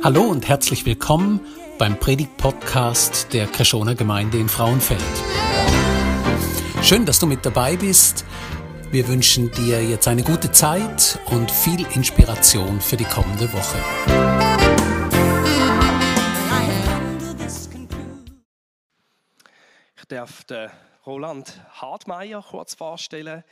Hallo 0.00 0.22
und 0.22 0.46
herzlich 0.46 0.86
willkommen 0.86 1.40
beim 1.76 1.98
Predigt-Podcast 1.98 3.32
der 3.32 3.48
Kreschoner 3.48 3.96
Gemeinde 3.96 4.38
in 4.38 4.48
Frauenfeld. 4.48 5.02
Schön, 6.84 7.04
dass 7.04 7.18
du 7.18 7.26
mit 7.26 7.44
dabei 7.44 7.76
bist. 7.76 8.24
Wir 8.92 9.08
wünschen 9.08 9.50
dir 9.50 9.82
jetzt 9.82 10.06
eine 10.06 10.22
gute 10.22 10.52
Zeit 10.52 11.18
und 11.26 11.50
viel 11.50 11.84
Inspiration 11.96 12.80
für 12.80 12.96
die 12.96 13.06
kommende 13.06 13.52
Woche. 13.52 13.78
Ich 19.96 20.04
darf 20.06 20.44
den 20.44 20.70
Roland 21.04 21.60
Hartmeier 21.72 22.44
kurz 22.48 22.74
vorstellen, 22.74 23.42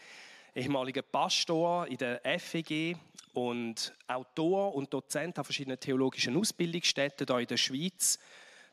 ehemaliger 0.54 1.02
Pastor 1.02 1.88
in 1.88 1.96
der 1.96 2.20
FEG 2.38 2.96
und 3.36 3.92
Autor 4.06 4.74
und 4.74 4.94
Dozent 4.94 5.38
an 5.38 5.44
verschiedenen 5.44 5.78
theologischen 5.78 6.38
Ausbildungsstätten 6.38 7.26
hier 7.26 7.40
in 7.40 7.46
der 7.46 7.58
Schweiz. 7.58 8.18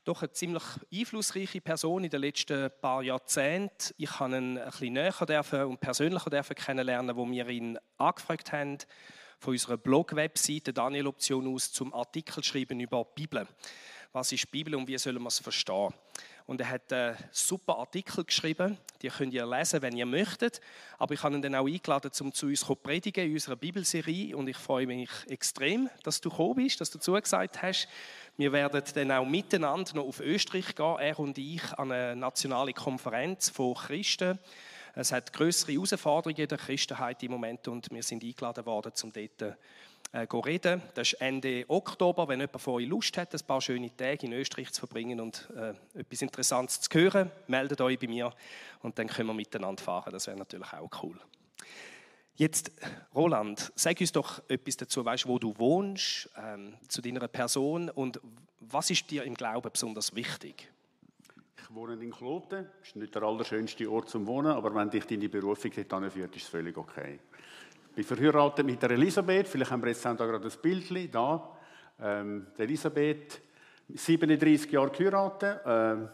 Doch 0.05 0.21
eine 0.21 0.31
ziemlich 0.31 0.63
einflussreiche 0.91 1.59
Person 1.59 2.05
in 2.05 2.09
den 2.09 2.21
letzten 2.21 2.71
paar 2.81 3.03
Jahrzehnten. 3.03 3.93
Ich 3.97 4.19
habe 4.21 4.37
ihn 4.37 4.57
ein 4.57 4.65
bisschen 4.65 4.93
näher 4.93 5.25
dürfen 5.27 5.63
und 5.63 5.81
persönlicher 5.81 6.29
dürfen 6.29 6.55
kennenlernen, 6.55 7.15
wo 7.17 7.29
wir 7.29 7.49
ihn 7.49 7.77
angefragt 7.97 8.53
haben 8.53 8.77
von 9.37 9.51
unserer 9.51 9.75
Blog-Webseite 9.75 10.71
Daniel 10.71 11.07
Option 11.07 11.53
aus 11.53 11.73
zum 11.73 11.93
Artikel 11.93 12.41
schreiben 12.41 12.79
über 12.79 13.03
die 13.03 13.21
Bibel. 13.21 13.45
Was 14.13 14.31
ist 14.31 14.45
die 14.45 14.47
Bibel 14.47 14.75
und 14.75 14.87
wie 14.87 14.97
sollen 14.97 15.21
wir 15.21 15.27
es 15.27 15.39
verstehen? 15.39 15.93
Und 16.45 16.59
er 16.59 16.69
hat 16.69 16.91
einen 16.91 17.17
super 17.31 17.77
Artikel 17.77 18.23
geschrieben, 18.23 18.77
die 19.01 19.07
könnt 19.07 19.33
ihr 19.33 19.45
lesen, 19.45 19.81
wenn 19.81 19.95
ihr 19.95 20.05
möchtet. 20.05 20.59
Aber 20.97 21.13
ich 21.13 21.23
habe 21.23 21.35
ihn 21.35 21.41
dann 21.41 21.55
auch 21.55 21.67
eingeladen, 21.67 22.11
um 22.19 22.33
zu 22.33 22.47
uns 22.47 22.61
zu 22.61 22.75
predigen 22.75 23.25
in 23.25 23.33
unserer 23.33 23.55
Bibelserie. 23.55 24.35
Und 24.35 24.47
ich 24.47 24.57
freue 24.57 24.85
mich 24.85 25.09
extrem, 25.27 25.89
dass 26.03 26.19
du 26.19 26.29
gekommen 26.29 26.55
bist, 26.55 26.81
dass 26.81 26.91
du 26.91 26.99
zugesagt 26.99 27.61
hast. 27.61 27.87
Wir 28.35 28.51
werden 28.51 28.83
dann 28.93 29.11
auch 29.11 29.25
miteinander 29.25 29.95
noch 29.95 30.05
auf 30.05 30.19
Österreich 30.19 30.75
gehen, 30.75 30.97
er 30.99 31.19
und 31.19 31.37
ich, 31.37 31.63
an 31.73 31.91
eine 31.91 32.15
nationale 32.15 32.73
Konferenz 32.73 33.49
von 33.49 33.75
Christen. 33.75 34.39
Es 34.95 35.11
hat 35.11 35.33
größere 35.33 35.71
Herausforderungen 35.71 36.39
in 36.39 36.47
der 36.47 36.57
Christenheit 36.57 37.23
im 37.23 37.31
Moment 37.31 37.67
und 37.67 37.89
wir 37.89 38.03
sind 38.03 38.23
eingeladen 38.23 38.65
worden, 38.65 38.91
um 39.03 39.11
dort 39.11 39.57
äh, 40.13 40.27
reden. 40.31 40.81
Das 40.93 41.13
ist 41.13 41.21
Ende 41.21 41.65
Oktober, 41.67 42.27
wenn 42.27 42.39
jemand 42.39 42.61
von 42.61 42.75
euch 42.75 42.87
Lust 42.87 43.17
hat, 43.17 43.33
ein 43.33 43.45
paar 43.45 43.61
schöne 43.61 43.95
Tage 43.95 44.25
in 44.25 44.33
Österreich 44.33 44.71
zu 44.71 44.79
verbringen 44.79 45.19
und 45.19 45.49
äh, 45.55 45.73
etwas 45.99 46.21
Interessantes 46.21 46.79
zu 46.81 46.89
hören, 46.97 47.31
meldet 47.47 47.81
euch 47.81 47.99
bei 47.99 48.07
mir 48.07 48.31
und 48.81 48.97
dann 48.97 49.07
können 49.07 49.29
wir 49.29 49.33
miteinander 49.33 49.81
fahren. 49.81 50.13
Das 50.13 50.27
wäre 50.27 50.37
natürlich 50.37 50.71
auch 50.71 50.89
cool. 51.03 51.19
Jetzt, 52.35 52.71
Roland, 53.13 53.71
sag 53.75 53.99
uns 54.01 54.11
doch 54.11 54.41
etwas 54.47 54.77
dazu, 54.77 55.05
weißt, 55.05 55.27
wo 55.27 55.37
du 55.37 55.57
wohnst, 55.57 56.29
ähm, 56.37 56.75
zu 56.87 57.01
deiner 57.01 57.27
Person 57.27 57.89
und 57.89 58.19
was 58.59 58.89
ist 58.89 59.09
dir 59.11 59.23
im 59.23 59.35
Glauben 59.35 59.69
besonders 59.71 60.15
wichtig? 60.15 60.71
Ich 61.57 61.75
wohne 61.75 61.93
in 61.93 62.11
Kloten. 62.11 62.67
Das 62.79 62.89
ist 62.89 62.95
nicht 62.95 63.13
der 63.13 63.23
allerschönste 63.23 63.89
Ort 63.89 64.09
zum 64.09 64.25
Wohnen, 64.27 64.51
aber 64.51 64.73
wenn 64.73 64.89
dich 64.89 65.05
deine 65.05 65.29
Berufung 65.29 65.71
dorthin 65.71 66.11
führt, 66.11 66.35
ist 66.35 66.43
es 66.43 66.49
völlig 66.49 66.77
okay. 66.77 67.19
Ich 67.95 68.07
bin 68.07 68.17
verheiratet 68.17 68.65
mit 68.65 68.81
der 68.81 68.89
Elisabeth. 68.89 69.47
Vielleicht 69.47 69.69
haben 69.69 69.83
wir 69.83 69.89
jetzt 69.89 70.03
da 70.03 70.13
gerade 70.15 70.47
ein 70.47 70.61
Bild 70.63 71.13
da. 71.13 71.55
Ähm, 71.99 72.47
Elisabeth, 72.57 73.39
37 73.87 74.71
Jahre 74.71 74.89
geheiratet. 74.89 75.61
Ähm, 75.63 76.09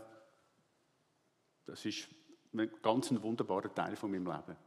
das 1.66 1.86
ist 1.86 2.10
ein 2.54 2.70
ganz 2.82 3.14
wunderbarer 3.22 3.74
Teil 3.74 3.96
von 3.96 4.12
meinem 4.12 4.26
Leben. 4.26 4.58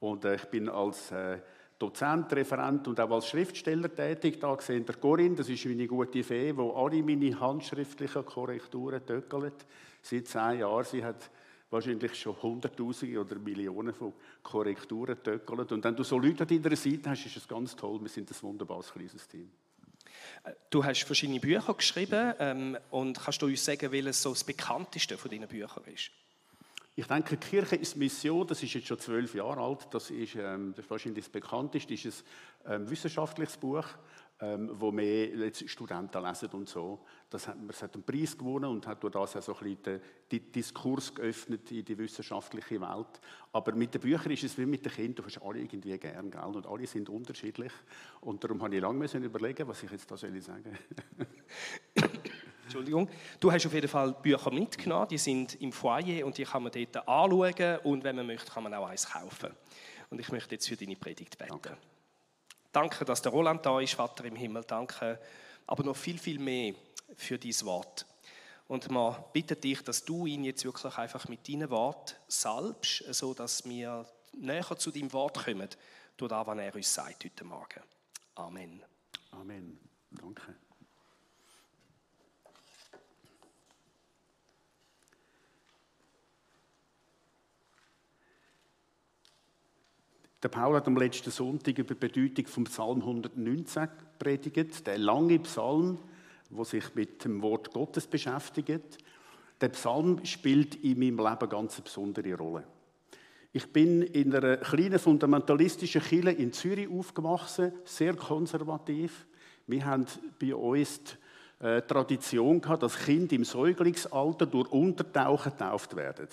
Und 0.00 0.24
äh, 0.24 0.36
ich 0.36 0.46
bin 0.46 0.70
als 0.70 1.12
äh, 1.12 1.40
Dozent, 1.78 2.32
Referent 2.32 2.88
und 2.88 2.98
auch 3.00 3.10
als 3.10 3.28
Schriftsteller 3.28 3.94
tätig. 3.94 4.40
Da 4.40 4.58
sehen 4.58 4.86
der 4.86 4.94
Corinne, 4.94 5.36
das 5.36 5.50
ist 5.50 5.66
meine 5.66 5.86
gute 5.86 6.24
Fee, 6.24 6.54
die 6.54 6.72
alle 6.74 7.02
meine 7.02 7.38
handschriftlichen 7.38 8.24
Korrekturen 8.24 9.04
töckelt. 9.04 9.66
Seit 10.00 10.26
zehn 10.26 10.60
Jahren. 10.60 10.84
Sie 10.84 11.04
hat 11.04 11.30
wahrscheinlich 11.70 12.14
schon 12.14 12.40
Hunderttausende 12.40 13.20
oder 13.20 13.36
Millionen 13.36 13.94
von 13.94 14.12
Korrekturen 14.42 15.22
töckelt. 15.22 15.72
Und 15.72 15.84
wenn 15.84 15.96
du 15.96 16.02
so 16.02 16.18
Leute 16.18 16.42
an 16.42 16.48
deiner 16.48 16.76
Seite 16.76 17.10
hast, 17.10 17.26
ist 17.26 17.36
es 17.36 17.48
ganz 17.48 17.74
toll. 17.74 18.00
Wir 18.00 18.08
sind 18.08 18.30
ein 18.30 18.42
wunderbares 18.42 18.92
kleines 18.92 19.26
Team. 19.28 19.50
Du 20.70 20.84
hast 20.84 21.02
verschiedene 21.02 21.40
Bücher 21.40 21.74
geschrieben 21.74 22.34
ähm, 22.38 22.78
und 22.90 23.18
kannst 23.18 23.42
du 23.42 23.46
uns 23.46 23.64
sagen, 23.64 23.90
welches 23.92 24.22
so 24.22 24.30
das 24.30 24.44
bekannteste 24.44 25.18
von 25.18 25.30
deinen 25.30 25.48
Büchern 25.48 25.84
ist? 25.92 26.10
Ich 26.98 27.06
denke, 27.06 27.36
Kirche 27.36 27.76
ist 27.76 27.96
Mission, 27.96 28.46
das 28.46 28.62
ist 28.62 28.72
jetzt 28.72 28.86
schon 28.86 28.98
zwölf 28.98 29.34
Jahre 29.34 29.60
alt, 29.60 29.86
das 29.90 30.10
ist, 30.10 30.34
ähm, 30.36 30.72
das 30.74 30.86
ist 30.86 30.90
wahrscheinlich 30.90 31.24
das 31.24 31.32
bekannteste, 31.32 31.94
das 31.94 32.04
ist 32.06 32.24
ein 32.64 32.82
ähm, 32.82 32.90
wissenschaftliches 32.90 33.58
Buch, 33.58 33.84
ähm, 34.40 34.70
wo 34.74 34.92
mehr 34.92 35.50
Studenten 35.54 36.22
lesen 36.22 36.48
und 36.50 36.68
so. 36.68 37.00
Das 37.30 37.48
hat, 37.48 37.56
es 37.68 37.82
hat 37.82 37.94
einen 37.94 38.04
Preis 38.04 38.36
gewonnen 38.36 38.66
und 38.66 38.86
hat 38.86 39.02
durch 39.02 39.12
das 39.12 39.36
auch 39.36 39.42
so 39.42 39.56
ein 39.56 39.76
bisschen 39.76 40.00
den, 40.30 40.52
Diskurs 40.52 41.14
geöffnet 41.14 41.70
in 41.72 41.84
die 41.84 41.96
wissenschaftliche 41.96 42.80
Welt. 42.80 43.20
Aber 43.52 43.72
mit 43.72 43.94
den 43.94 44.00
Büchern 44.00 44.32
ist 44.32 44.44
es 44.44 44.58
wie 44.58 44.66
mit 44.66 44.84
den 44.84 44.92
Kindern, 44.92 45.16
du 45.16 45.24
hast 45.24 45.42
alle 45.42 45.58
irgendwie 45.58 45.98
gern, 45.98 46.30
gell? 46.30 46.42
und 46.42 46.66
alle 46.66 46.86
sind 46.86 47.08
unterschiedlich. 47.08 47.72
Und 48.20 48.44
darum 48.44 48.62
habe 48.62 48.74
ich 48.74 48.82
lange 48.82 48.98
müssen 48.98 49.24
überlegen, 49.24 49.66
was 49.68 49.82
ich 49.82 49.90
jetzt 49.90 50.10
da 50.10 50.16
soll 50.16 50.38
sagen 50.42 50.76
Entschuldigung. 52.64 53.08
Du 53.38 53.50
hast 53.50 53.64
auf 53.64 53.72
jeden 53.72 53.88
Fall 53.88 54.12
Bücher 54.20 54.50
mitgenommen, 54.50 55.06
die 55.08 55.18
sind 55.18 55.54
im 55.62 55.72
Foyer 55.72 56.26
und 56.26 56.36
die 56.36 56.44
kann 56.44 56.64
man 56.64 56.72
dort 56.72 57.08
anschauen 57.08 57.78
und 57.84 58.04
wenn 58.04 58.16
man 58.16 58.26
möchte, 58.26 58.50
kann 58.50 58.64
man 58.64 58.74
auch 58.74 58.88
eins 58.88 59.08
kaufen. 59.08 59.50
Und 60.10 60.20
ich 60.20 60.30
möchte 60.30 60.56
jetzt 60.56 60.68
für 60.68 60.76
deine 60.76 60.96
Predigt 60.96 61.38
beten. 61.38 61.50
Danke. 61.50 61.78
Danke, 62.76 63.06
dass 63.06 63.22
der 63.22 63.32
Roland 63.32 63.64
da 63.64 63.80
ist, 63.80 63.94
Vater 63.94 64.26
im 64.26 64.36
Himmel. 64.36 64.62
Danke, 64.64 65.18
aber 65.66 65.82
noch 65.82 65.96
viel, 65.96 66.18
viel 66.18 66.38
mehr 66.38 66.74
für 67.16 67.38
dein 67.38 67.58
Wort. 67.62 68.04
Und 68.68 68.90
wir 68.90 69.24
bitten 69.32 69.58
dich, 69.58 69.82
dass 69.82 70.04
du 70.04 70.26
ihn 70.26 70.44
jetzt 70.44 70.62
wirklich 70.62 70.98
einfach 70.98 71.26
mit 71.26 71.48
deinem 71.48 71.70
Wort 71.70 72.20
salbst, 72.28 73.02
so 73.14 73.32
dass 73.32 73.64
wir 73.64 74.04
näher 74.34 74.76
zu 74.76 74.90
deinem 74.90 75.10
Wort 75.14 75.42
kommen, 75.42 75.70
durch 76.18 76.28
das, 76.28 76.46
was 76.46 76.58
er 76.58 76.74
uns 76.74 76.92
sagt 76.92 77.24
heute 77.24 77.44
Morgen. 77.44 77.80
Amen. 78.34 78.82
Amen. 79.30 79.80
Danke. 80.10 80.54
Der 90.46 90.50
Paul 90.50 90.76
hat 90.76 90.86
am 90.86 90.96
letzten 90.96 91.32
Sonntag 91.32 91.76
über 91.76 91.94
die 91.94 92.06
Bedeutung 92.06 92.46
vom 92.46 92.64
Psalm 92.66 93.00
119 93.00 93.88
predigt, 94.16 94.86
der 94.86 94.96
lange 94.96 95.40
Psalm, 95.40 95.98
wo 96.50 96.62
sich 96.62 96.94
mit 96.94 97.24
dem 97.24 97.42
Wort 97.42 97.72
Gottes 97.72 98.06
beschäftigt. 98.06 98.98
Der 99.60 99.70
Psalm 99.70 100.24
spielt 100.24 100.76
in 100.76 101.00
meinem 101.00 101.18
Leben 101.18 101.48
ganz 101.48 101.74
eine 101.74 101.82
besondere 101.82 102.34
Rolle. 102.34 102.62
Ich 103.52 103.72
bin 103.72 104.02
in 104.02 104.32
einer 104.32 104.58
kleinen 104.58 105.00
fundamentalistischen 105.00 106.00
Kirche 106.00 106.30
in 106.30 106.52
Zürich 106.52 106.88
aufgewachsen, 106.88 107.72
sehr 107.84 108.14
konservativ. 108.14 109.26
Wir 109.66 109.84
haben 109.84 110.06
bei 110.40 110.54
uns 110.54 111.00
die 111.60 111.66
äh, 111.66 111.82
Tradition 111.82 112.60
gehabt, 112.60 112.84
dass 112.84 113.04
Kinder 113.04 113.34
im 113.34 113.44
Säuglingsalter 113.44 114.46
durch 114.46 114.70
Untertauchen 114.70 115.50
getauft 115.50 115.96
werden. 115.96 116.28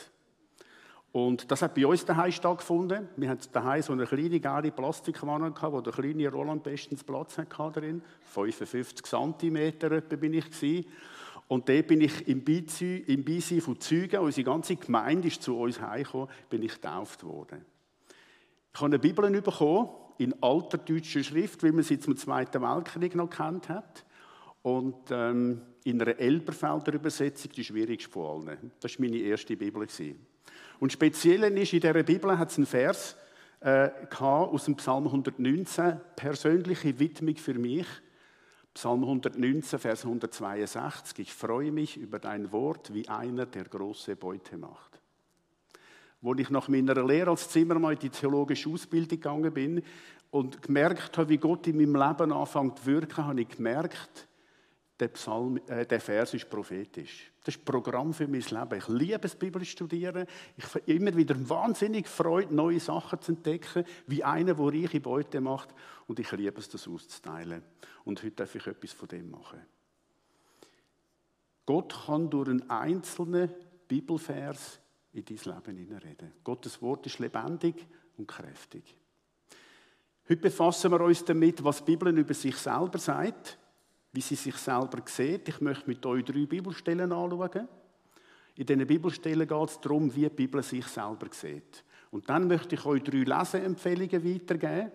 Und 1.14 1.52
das 1.52 1.62
hat 1.62 1.76
bei 1.76 1.86
uns 1.86 2.04
daheim 2.04 2.32
stattgefunden. 2.32 3.08
Wir 3.18 3.30
hatten 3.30 3.48
daheim 3.52 3.84
so 3.84 3.94
eine 3.94 4.08
kleine 4.08 4.40
gelbe 4.40 4.72
Plastikwanne 4.72 5.54
wo 5.62 5.80
der 5.80 5.94
kleine 5.94 6.28
Roland 6.28 6.64
bestens 6.64 7.04
Platz 7.04 7.38
hatte 7.38 7.80
drin. 7.80 8.02
55 8.24 9.06
cm 9.06 9.56
etwa 9.56 10.16
bin 10.16 10.34
ich 10.34 10.50
gewesen. 10.50 10.88
Und 11.48 11.70
da 11.70 11.80
bin 11.84 12.02
ich 12.02 12.28
im 12.28 12.44
Beisein 12.44 13.62
von 13.62 13.80
Zeugen, 13.80 14.22
unsere 14.22 14.44
ganze 14.44 14.76
Gemeinde 14.76 15.28
ist 15.28 15.44
zu 15.44 15.56
uns 15.56 15.80
heimgekommen, 15.80 16.30
bin 16.50 16.64
ich 16.64 16.74
getauft 16.74 17.24
worden. 17.24 17.64
Ich 18.74 18.82
habe 18.82 18.88
eine 18.88 18.98
Bibel 18.98 19.30
bekommen, 19.40 19.90
in 20.18 20.34
alter 20.42 20.80
deutscher 20.80 21.24
Schrift, 21.24 21.62
wie 21.62 21.72
man 21.72 21.84
sie 21.84 22.00
zum 22.00 22.18
Zweiten 22.18 22.60
Weltkrieg 22.64 23.14
noch 23.14 23.30
kennt 23.30 23.70
hat. 23.70 24.04
Und 24.64 25.12
ähm, 25.12 25.62
in 25.84 26.02
einer 26.02 26.18
Elberfelder 26.18 26.94
Übersetzung, 26.94 27.52
die 27.52 27.64
schwierigste 27.64 28.10
von 28.10 28.48
allen. 28.48 28.72
Das 28.80 28.98
war 28.98 29.06
meine 29.06 29.18
erste 29.18 29.56
Bibel. 29.56 29.86
Und 30.80 30.92
speziell 30.92 31.44
ist, 31.58 31.74
in 31.74 31.80
dieser 31.80 32.04
Bibel 32.04 32.38
hat 32.38 32.52
es 32.52 32.58
einen 32.58 32.66
Vers 32.66 33.16
äh, 33.60 33.90
aus 34.20 34.66
dem 34.66 34.76
Psalm 34.76 35.06
119, 35.06 36.00
persönliche 36.16 37.00
Widmung 37.00 37.38
für 37.38 37.54
mich. 37.54 37.88
Psalm 38.74 39.04
119, 39.04 39.80
Vers 39.80 40.04
162. 40.04 41.20
Ich 41.20 41.34
freue 41.34 41.72
mich 41.72 41.98
über 41.98 42.20
dein 42.20 42.52
Wort 42.52 42.94
wie 42.94 43.08
einer, 43.08 43.46
der 43.46 43.66
große 43.66 44.16
Beute 44.16 44.58
macht. 44.58 45.00
Wo 46.22 46.34
ich 46.34 46.50
nach 46.50 46.68
meiner 46.68 47.06
Lehre 47.06 47.30
als 47.30 47.50
Zimmermann 47.50 47.94
in 47.94 48.00
die 48.00 48.10
theologische 48.10 48.70
Ausbildung 48.70 49.10
gegangen 49.10 49.54
bin 49.54 49.84
und 50.32 50.62
gemerkt 50.64 51.18
habe, 51.18 51.30
wie 51.30 51.38
Gott 51.38 51.68
in 51.68 51.78
meinem 51.78 51.96
Leben 51.96 52.34
anfängt 52.34 52.80
zu 52.80 52.86
wirken, 52.88 53.28
habe 53.28 53.42
ich 53.42 53.50
gemerkt, 53.50 54.28
der, 55.00 55.08
Psalm, 55.10 55.60
äh, 55.68 55.86
der 55.86 56.00
Vers 56.00 56.34
ist 56.34 56.50
prophetisch. 56.50 57.32
Das 57.44 57.56
ist 57.56 57.66
Programm 57.66 58.14
für 58.14 58.28
mein 58.28 58.42
Leben. 58.42 58.78
Ich 58.78 58.88
liebe 58.88 59.26
es, 59.26 59.36
Bibel 59.36 59.64
studieren. 59.66 60.28
Ich 60.56 60.66
habe 60.66 60.80
immer 60.86 61.16
wieder 61.16 61.36
wahnsinnig 61.50 62.08
Freude, 62.08 62.54
neue 62.54 62.80
Sachen 62.80 63.22
zu 63.22 63.34
entdecken, 63.34 63.86
wie 64.08 64.24
einer, 64.24 64.54
der 64.54 64.66
reiche 64.66 65.02
Beute 65.02 65.42
macht. 65.42 65.70
Und 66.08 66.20
ich 66.20 66.32
liebe 66.32 66.60
es, 66.60 66.70
das 66.70 66.88
auszuteilen. 66.88 67.64
Und 68.06 68.22
heute 68.24 68.36
darf 68.36 68.56
ich 68.56 68.68
etwas 68.68 68.94
von 68.94 69.08
dem 69.08 69.32
machen. 69.32 69.60
Gott 71.66 72.06
kann 72.06 72.30
durch 72.30 72.50
einen 72.50 72.70
einzelnen 72.70 73.50
Bibelvers 73.88 74.80
in 75.14 75.26
dein 75.26 75.38
Leben 75.38 75.78
hineinreden. 75.78 76.34
Gottes 76.44 76.82
Wort 76.82 77.06
ist 77.06 77.20
lebendig 77.20 77.88
und 78.18 78.28
kräftig. 78.28 78.98
Heute 80.30 80.42
befassen 80.42 80.92
wir 80.92 81.02
uns 81.02 81.24
damit, 81.26 81.64
was 81.64 81.80
die 81.80 81.92
Bibel 81.92 82.18
über 82.18 82.34
sich 82.34 82.56
selber 82.56 82.98
sagt, 82.98 83.58
wie 84.14 84.22
sie 84.22 84.36
sich 84.36 84.56
selber 84.56 85.02
sieht. 85.06 85.50
Ich 85.50 85.60
möchte 85.60 85.88
mit 85.88 86.06
euch 86.06 86.24
drei 86.24 86.46
Bibelstellen 86.46 87.12
anschauen. 87.12 87.68
In 88.56 88.66
diesen 88.66 88.88
Bibelstellen 88.88 89.48
geht 89.48 89.70
es 89.70 89.82
darum, 89.82 90.16
wie 90.16 90.22
die 90.22 90.30
Bibel 90.30 90.62
sich 90.62 90.86
selber 90.86 91.28
sieht. 91.32 91.84
Und 92.12 92.30
dann 92.30 92.48
möchte 92.48 92.76
ich 92.76 92.86
euch 92.86 93.02
drei 93.02 93.24
Leseempfehlungen 93.24 94.24
weitergeben, 94.24 94.92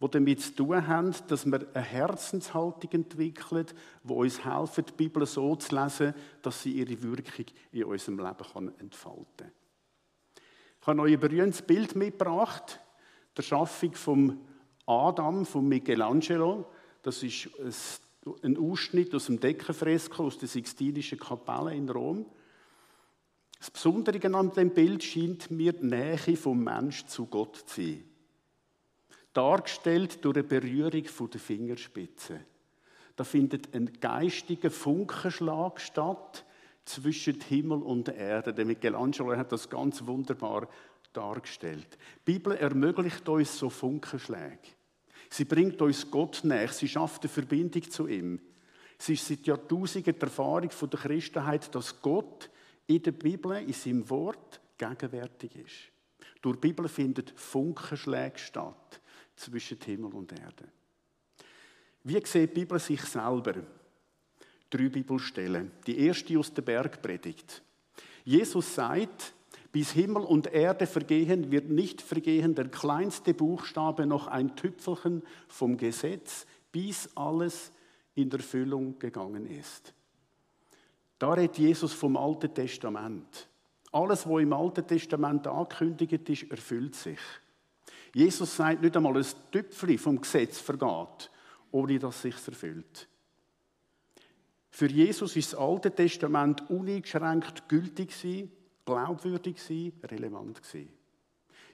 die 0.00 0.10
damit 0.10 0.40
zu 0.40 0.54
tun 0.56 0.86
haben, 0.86 1.14
dass 1.28 1.46
wir 1.46 1.66
eine 1.72 1.84
Herzenshaltung 1.84 2.90
entwickeln, 2.90 3.66
die 4.02 4.12
uns 4.12 4.44
helfen, 4.44 4.84
die 4.86 4.92
Bibel 4.92 5.24
so 5.24 5.54
zu 5.54 5.74
lesen, 5.74 6.14
dass 6.42 6.62
sie 6.62 6.72
ihre 6.72 7.00
Wirkung 7.00 7.46
in 7.70 7.84
unserem 7.84 8.18
Leben 8.18 8.72
entfalten 8.80 9.26
kann. 9.36 9.52
Ich 10.80 10.86
habe 10.86 11.00
euch 11.02 11.12
ein 11.12 11.20
berühmtes 11.20 11.62
Bild 11.62 11.94
mitgebracht, 11.94 12.80
der 13.36 13.42
Schaffung 13.42 13.94
vom 13.94 14.40
Adam 14.86 15.44
von 15.44 15.68
Michelangelo. 15.68 16.66
Das 17.02 17.22
ist 17.22 17.48
ein 17.60 17.74
Ausschnitt 18.24 19.14
aus 19.14 19.26
dem 19.26 19.40
Deckenfresko 19.40 20.24
aus 20.24 20.38
der 20.38 20.48
Sixtinischen 20.48 21.18
Kapelle 21.18 21.74
in 21.74 21.88
Rom. 21.88 22.26
Das 23.58 23.70
Besondere 23.70 24.34
an 24.34 24.52
dem 24.52 24.70
Bild 24.70 25.02
scheint 25.02 25.50
mir 25.50 25.72
die 25.72 25.86
Nähe 25.86 26.36
vom 26.36 26.62
Mensch 26.62 27.06
zu 27.06 27.26
Gott 27.26 27.56
zu 27.56 27.80
sein. 27.80 28.04
Dargestellt 29.32 30.24
durch 30.24 30.36
eine 30.36 30.44
Berührung 30.44 31.30
der 31.30 31.40
Fingerspitze. 31.40 32.40
Da 33.16 33.24
findet 33.24 33.74
ein 33.74 33.92
geistiger 34.00 34.70
Funkenschlag 34.70 35.80
statt 35.80 36.44
zwischen 36.84 37.40
Himmel 37.40 37.82
und 37.82 38.08
Erde. 38.08 38.54
Der 38.54 38.64
Michelangelo 38.64 39.36
hat 39.36 39.52
das 39.52 39.68
ganz 39.68 40.06
wunderbar 40.06 40.68
dargestellt. 41.12 41.98
Die 42.26 42.32
Bibel 42.32 42.56
ermöglicht 42.56 43.28
uns 43.28 43.58
so 43.58 43.70
Funkenschläge. 43.70 44.77
Sie 45.30 45.44
bringt 45.44 45.80
uns 45.82 46.10
Gott 46.10 46.40
näher, 46.44 46.68
sie 46.68 46.88
schafft 46.88 47.22
eine 47.22 47.28
Verbindung 47.28 47.90
zu 47.90 48.06
ihm. 48.06 48.40
Es 48.98 49.08
ist 49.08 49.26
seit 49.26 49.46
Jahrtausenden 49.46 50.14
die 50.14 50.20
Erfahrung 50.20 50.70
der 50.70 50.98
Christenheit, 50.98 51.72
dass 51.74 52.00
Gott 52.00 52.50
in 52.86 53.02
der 53.02 53.12
Bibel, 53.12 53.56
in 53.56 53.72
seinem 53.72 54.08
Wort, 54.10 54.60
gegenwärtig 54.76 55.54
ist. 55.56 55.92
Durch 56.40 56.56
die 56.56 56.68
Bibel 56.68 56.88
findet 56.88 57.38
Funkenschläge 57.38 58.38
statt 58.38 59.00
zwischen 59.36 59.78
Himmel 59.84 60.12
und 60.14 60.32
Erde. 60.32 60.68
Wie 62.04 62.24
sieht 62.24 62.50
die 62.50 62.60
Bibel 62.60 62.78
sich 62.78 63.02
selber? 63.02 63.54
Drei 64.70 64.88
Bibelstellen. 64.88 65.72
Die 65.86 65.98
erste 66.06 66.38
aus 66.38 66.52
der 66.52 66.62
Bergpredigt. 66.62 67.62
Jesus 68.24 68.74
sagt, 68.74 69.34
bis 69.72 69.92
Himmel 69.92 70.22
und 70.22 70.46
Erde 70.46 70.86
vergehen, 70.86 71.50
wird 71.50 71.68
nicht 71.68 72.00
vergehen 72.00 72.54
der 72.54 72.68
kleinste 72.68 73.34
Buchstabe 73.34 74.06
noch 74.06 74.26
ein 74.26 74.56
Tüpfelchen 74.56 75.22
vom 75.46 75.76
Gesetz, 75.76 76.46
bis 76.72 77.10
alles 77.16 77.72
in 78.14 78.30
Erfüllung 78.30 78.98
gegangen 78.98 79.46
ist. 79.46 79.92
Da 81.18 81.32
redet 81.32 81.58
Jesus 81.58 81.92
vom 81.92 82.16
Alten 82.16 82.54
Testament. 82.54 83.48
Alles, 83.92 84.26
was 84.28 84.42
im 84.42 84.52
Alten 84.52 84.86
Testament 84.86 85.46
angekündigt 85.46 86.28
ist, 86.28 86.50
erfüllt 86.50 86.94
sich. 86.94 87.18
Jesus 88.14 88.56
sagt 88.56 88.82
nicht 88.82 88.96
einmal, 88.96 89.16
ein 89.16 89.26
Tüpfchen 89.50 89.98
vom 89.98 90.20
Gesetz 90.20 90.58
vergeht, 90.58 91.30
ohne 91.70 91.98
dass 91.98 92.22
sich 92.22 92.34
erfüllt. 92.46 93.08
Für 94.70 94.86
Jesus 94.86 95.36
ist 95.36 95.52
das 95.52 95.58
Alte 95.58 95.90
Testament 95.90 96.70
uneingeschränkt 96.70 97.68
gültig 97.68 98.10
gewesen 98.10 98.52
glaubwürdig 98.88 99.62
sein, 99.62 99.92
relevant 100.04 100.60
sein. 100.64 100.88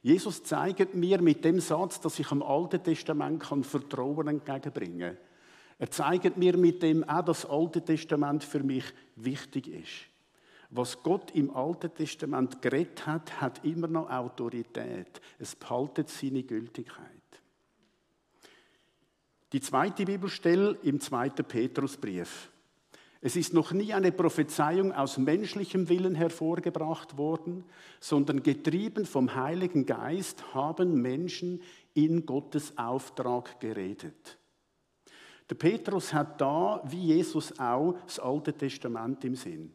Jesus 0.02 0.42
zeigt 0.42 0.94
mir 0.94 1.22
mit 1.22 1.44
dem 1.44 1.60
Satz, 1.60 2.00
dass 2.00 2.18
ich 2.18 2.30
am 2.30 2.42
Alten 2.42 2.82
Testament 2.82 3.40
kann 3.40 3.62
Vertrauen 3.62 4.26
entgegenbringen 4.28 5.16
kann. 5.16 5.24
Er 5.78 5.90
zeigt 5.90 6.36
mir 6.36 6.56
mit 6.56 6.82
dem 6.82 7.04
auch, 7.04 7.24
dass 7.24 7.42
das 7.42 7.50
Alte 7.50 7.82
Testament 7.82 8.42
für 8.44 8.62
mich 8.62 8.84
wichtig 9.16 9.68
ist. 9.68 10.10
Was 10.70 11.02
Gott 11.02 11.30
im 11.34 11.54
Alten 11.54 11.94
Testament 11.94 12.60
geredet 12.60 13.06
hat, 13.06 13.40
hat 13.40 13.64
immer 13.64 13.86
noch 13.86 14.10
Autorität. 14.10 15.20
Es 15.38 15.54
behaltet 15.54 16.08
seine 16.08 16.42
Gültigkeit. 16.42 17.08
Die 19.52 19.60
zweite 19.60 20.04
Bibelstelle 20.04 20.76
im 20.82 21.00
zweiten 21.00 21.44
Petrusbrief. 21.44 22.50
Es 23.26 23.36
ist 23.36 23.54
noch 23.54 23.72
nie 23.72 23.94
eine 23.94 24.12
Prophezeiung 24.12 24.92
aus 24.92 25.16
menschlichem 25.16 25.88
Willen 25.88 26.14
hervorgebracht 26.14 27.16
worden, 27.16 27.64
sondern 27.98 28.42
getrieben 28.42 29.06
vom 29.06 29.34
Heiligen 29.34 29.86
Geist 29.86 30.52
haben 30.52 31.00
Menschen 31.00 31.62
in 31.94 32.26
Gottes 32.26 32.76
Auftrag 32.76 33.58
geredet. 33.60 34.36
Der 35.48 35.54
Petrus 35.54 36.12
hat 36.12 36.38
da, 36.38 36.82
wie 36.84 37.14
Jesus 37.14 37.58
auch, 37.58 37.94
das 38.04 38.18
Alte 38.18 38.52
Testament 38.52 39.24
im 39.24 39.36
Sinn. 39.36 39.72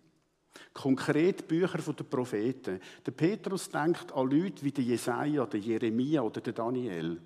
Konkret 0.72 1.48
Bücher 1.48 1.80
der 1.80 2.04
Propheten. 2.04 2.80
Der 3.04 3.12
Petrus 3.13 3.68
denkt 3.68 4.12
an 4.12 4.30
Leute 4.30 4.63
wie 4.63 4.72
der 4.72 4.84
Jesaja, 4.84 5.48
der 5.48 5.60
Jeremia 5.60 6.22
oder 6.22 6.42
der 6.42 6.54
Daniel. 6.54 7.19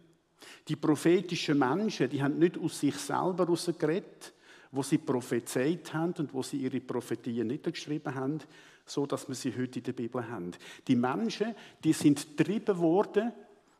Die 0.70 0.78
prophetischen 0.78 1.60
Menschen, 1.60 2.10
die 2.10 2.24
haben 2.24 2.40
nicht 2.40 2.58
aus 2.58 2.80
sich 2.80 2.96
selber 2.96 3.44
herausgeredet, 3.44 4.34
wo 4.74 4.81
sie 4.81 4.98
prophezeit 4.98 5.94
haben 5.94 6.14
und 6.18 6.34
wo 6.34 6.42
sie 6.42 6.58
ihre 6.58 6.80
Prophetien 6.81 7.46
niedergeschrieben 7.48 8.16
haben, 8.16 8.40
so 8.86 9.06
dass 9.06 9.28
wir 9.28 9.36
sie 9.36 9.56
heute 9.56 9.80
in 9.80 9.86
der 9.86 9.94
Bibel 9.94 10.28
haben. 10.28 10.52
Die 10.88 10.96
Menschen, 10.96 11.56
die 11.84 11.94
sind 11.94 12.36
getrieben 12.36 12.80
worden 12.80 13.31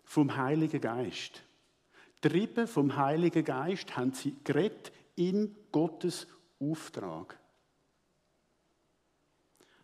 vom 0.06 0.38
Heiligen 0.38 0.80
Geist. 0.80 1.42
Trieben 2.22 2.68
vom 2.68 2.96
Heiligen 2.96 3.44
Geist 3.44 3.98
haben 3.98 4.14
sie 4.14 4.36
geredet 4.44 4.92
in 5.16 5.56
Gottes 5.72 6.28
Auftrag. 6.60 7.40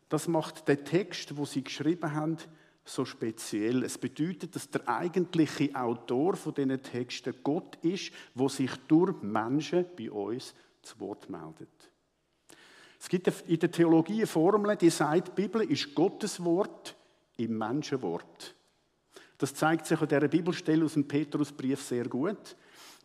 Das 0.09 0.27
macht 0.27 0.67
den 0.67 0.85
Text, 0.85 1.35
wo 1.37 1.45
sie 1.45 1.63
geschrieben 1.63 2.13
haben, 2.13 2.37
so 2.85 3.03
speziell. 3.03 3.83
Es 3.83 3.97
bedeutet, 3.97 4.55
dass 4.55 4.69
der 4.69 4.87
eigentliche 4.87 5.73
Autor 5.75 6.35
von 6.35 6.53
diesen 6.53 6.81
Texten 6.83 7.33
Gott 7.43 7.77
ist, 7.83 8.11
wo 8.35 8.47
sich 8.47 8.71
durch 8.87 9.21
Menschen 9.23 9.85
bei 9.97 10.11
uns 10.11 10.53
zu 10.81 10.99
Wort 10.99 11.29
meldet. 11.29 11.69
Es 12.99 13.07
gibt 13.07 13.27
in 13.27 13.59
der 13.59 13.71
Theologie 13.71 14.17
eine 14.17 14.27
Formel, 14.27 14.75
die 14.75 14.89
sagt, 14.89 15.29
die 15.29 15.41
Bibel 15.41 15.61
ist 15.61 15.95
Gottes 15.95 16.43
Wort 16.43 16.95
im 17.37 17.57
Menschenwort. 17.57 18.55
Das 19.37 19.55
zeigt 19.55 19.85
sich 19.85 19.99
an 20.01 20.07
dieser 20.07 20.27
Bibelstelle 20.27 20.83
aus 20.83 20.93
dem 20.93 21.07
Petrusbrief 21.07 21.81
sehr 21.81 22.09
gut. 22.09 22.57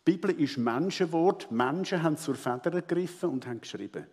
Die 0.05 0.11
Bibel 0.11 0.31
ist 0.31 0.57
Menschenwort. 0.57 1.49
Menschen 1.49 2.03
haben 2.03 2.17
zur 2.17 2.35
Feder 2.35 2.81
gegriffen 2.81 3.29
und 3.29 3.47
haben 3.47 3.61
geschrieben. 3.61 4.05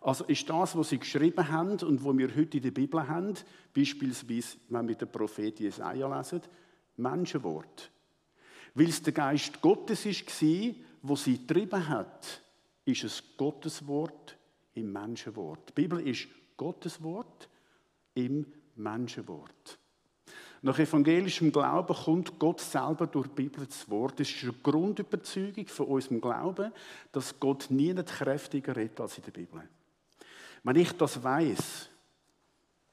Also 0.00 0.24
ist 0.24 0.48
das, 0.48 0.76
was 0.76 0.88
sie 0.88 0.98
geschrieben 0.98 1.48
haben 1.48 1.78
und 1.80 2.04
was 2.04 2.16
wir 2.16 2.34
heute 2.34 2.56
in 2.56 2.62
der 2.62 2.70
Bibel 2.70 3.06
haben, 3.06 3.34
beispielsweise, 3.74 4.56
wenn 4.68 4.88
wir 4.88 4.94
den 4.94 5.10
Prophet 5.10 5.60
Jesaja 5.60 6.16
lesen, 6.16 6.42
Menschenwort. 6.96 7.90
Weil 8.74 8.88
es 8.88 9.02
der 9.02 9.12
Geist 9.12 9.60
Gottes 9.60 10.06
war, 10.06 10.74
wo 11.02 11.16
sie 11.16 11.38
getrieben 11.38 11.88
hat, 11.88 12.40
ist 12.86 13.04
es 13.04 13.22
Gottes 13.36 13.86
Wort 13.86 14.38
im 14.74 14.92
Menschenwort. 14.92 15.68
Die 15.68 15.82
Bibel 15.82 16.06
ist 16.06 16.28
Gottes 16.56 17.02
Wort 17.02 17.48
im 18.14 18.46
Menschenwort. 18.76 19.78
Nach 20.62 20.78
evangelischem 20.78 21.52
Glauben 21.52 21.94
kommt 21.94 22.38
Gott 22.38 22.60
selber 22.60 23.06
durch 23.06 23.28
die 23.28 23.42
Bibel 23.42 23.68
zu 23.68 23.90
Wort. 23.90 24.18
Das 24.18 24.30
ist 24.30 24.42
eine 24.42 24.52
Grundüberzeugung 24.54 25.66
von 25.66 25.86
unserem 25.86 26.20
Glauben, 26.20 26.72
dass 27.12 27.38
Gott 27.38 27.66
nie 27.70 27.94
kräftiger 27.94 28.74
redet 28.74 29.00
als 29.00 29.18
in 29.18 29.24
der 29.24 29.32
Bibel. 29.32 29.68
Wenn 30.62 30.76
ich 30.76 30.92
das 30.92 31.22
weiß, 31.22 31.90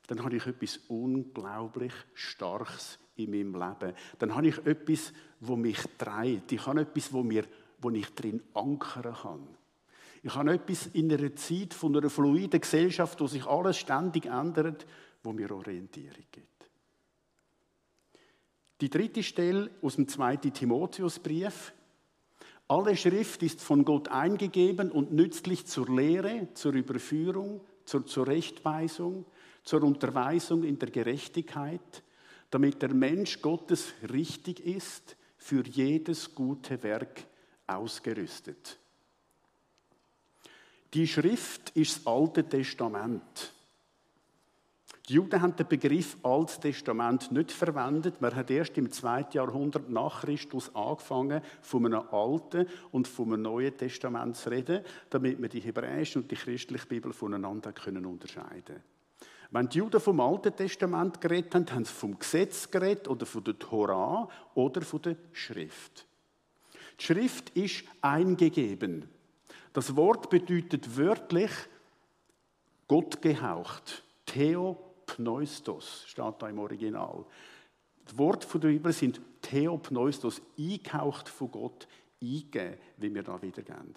dann 0.07 0.23
habe 0.23 0.35
ich 0.35 0.45
etwas 0.45 0.79
unglaublich 0.87 1.93
Starkes 2.13 2.99
in 3.15 3.31
meinem 3.31 3.53
Leben. 3.53 3.95
Dann 4.19 4.35
habe 4.35 4.47
ich 4.47 4.57
etwas, 4.65 5.13
wo 5.39 5.55
mich 5.55 5.79
treibt. 5.97 6.51
Ich 6.51 6.65
habe 6.65 6.81
etwas, 6.81 7.13
wo, 7.13 7.23
mir, 7.23 7.45
wo 7.79 7.89
ich 7.91 8.13
drin 8.13 8.41
ankern 8.53 9.15
kann. 9.15 9.47
Ich 10.25 10.33
habe 10.35 10.53
etwas 10.53 10.87
in 10.93 11.11
einer 11.11 11.35
Zeit 11.35 11.73
von 11.73 11.95
einer 11.95 12.09
fluiden 12.09 12.61
Gesellschaft, 12.61 13.19
wo 13.19 13.27
sich 13.27 13.45
alles 13.45 13.77
ständig 13.77 14.25
ändert, 14.25 14.85
wo 15.21 15.33
mir 15.33 15.51
Orientierung 15.51 16.25
gibt. 16.31 16.69
Die 18.79 18.89
dritte 18.89 19.21
Stelle 19.21 19.69
aus 19.81 19.97
dem 19.97 20.07
zweiten 20.07 20.53
Timotheusbrief. 20.53 21.73
Alle 22.69 22.95
Schrift 22.95 23.43
ist 23.43 23.61
von 23.61 23.83
Gott 23.83 24.07
eingegeben 24.07 24.91
und 24.91 25.11
nützlich 25.11 25.65
zur 25.65 25.93
Lehre, 25.93 26.47
zur 26.53 26.73
Überführung, 26.73 27.59
zur 27.83 28.05
Zurechtweisung, 28.05 29.25
zur 29.63 29.83
Unterweisung 29.83 30.63
in 30.63 30.79
der 30.79 30.89
Gerechtigkeit, 30.89 32.03
damit 32.49 32.81
der 32.81 32.93
Mensch 32.93 33.41
Gottes 33.41 33.93
richtig 34.09 34.61
ist, 34.61 35.17
für 35.35 35.65
jedes 35.65 36.33
gute 36.33 36.81
Werk 36.81 37.25
ausgerüstet. 37.67 38.79
Die 40.93 41.07
Schrift 41.07 41.71
ist 41.71 41.97
das 41.97 42.07
Alte 42.07 42.43
Testament. 42.47 43.53
Die 45.09 45.13
Juden 45.15 45.41
haben 45.41 45.55
den 45.55 45.67
Begriff 45.67 46.15
Altes 46.23 46.59
Testament 46.59 47.31
nicht 47.31 47.51
verwendet. 47.51 48.21
Man 48.21 48.33
hat 48.35 48.51
erst 48.51 48.77
im 48.77 48.91
zweiten 48.91 49.35
Jahrhundert 49.35 49.89
nach 49.89 50.21
Christus 50.21 50.73
angefangen, 50.73 51.41
von 51.61 51.85
einem 51.85 52.07
Alten 52.11 52.67
und 52.91 53.07
von 53.07 53.33
einem 53.33 53.41
Neuen 53.41 53.75
Testament 53.75 54.37
zu 54.37 54.49
reden, 54.49 54.81
damit 55.09 55.39
man 55.39 55.49
die 55.49 55.59
hebräische 55.59 56.19
und 56.19 56.31
die 56.31 56.35
christliche 56.35 56.85
Bibel 56.85 57.11
voneinander 57.11 57.73
können 57.73 58.05
unterscheiden. 58.05 58.81
Wenn 59.51 59.69
die 59.69 59.79
Juden 59.79 59.99
vom 59.99 60.19
Alten 60.19 60.55
Testament 60.55 61.19
geredet 61.19 61.53
haben, 61.53 61.69
haben 61.71 61.85
sie 61.85 61.93
vom 61.93 62.17
Gesetz 62.17 62.69
geredet 62.69 63.07
oder 63.07 63.25
von 63.25 63.43
der 63.43 63.59
Torah 63.59 64.29
oder 64.53 64.81
von 64.83 65.01
der 65.01 65.17
Schrift. 65.31 66.05
Die 66.99 67.03
Schrift 67.03 67.49
ist 67.49 67.83
eingegeben. 68.01 69.09
Das 69.73 69.95
Wort 69.95 70.29
bedeutet 70.29 70.95
wörtlich 70.95 71.51
Gott 72.87 73.21
gehaucht. 73.21 74.03
Theo 74.25 74.93
Theopneustos, 75.05 76.03
steht 76.07 76.35
da 76.39 76.49
im 76.49 76.59
Original. 76.59 77.25
Die 78.11 78.17
Worte 78.17 78.59
der 78.59 78.67
Bibel 78.69 78.91
sind 78.91 79.21
Theopneustos, 79.41 80.41
eingehaucht 80.57 81.29
von 81.29 81.51
Gott, 81.51 81.87
eingegeben, 82.21 82.77
wie 82.97 83.13
wir 83.13 83.23
da 83.23 83.41
wiedergeben. 83.41 83.93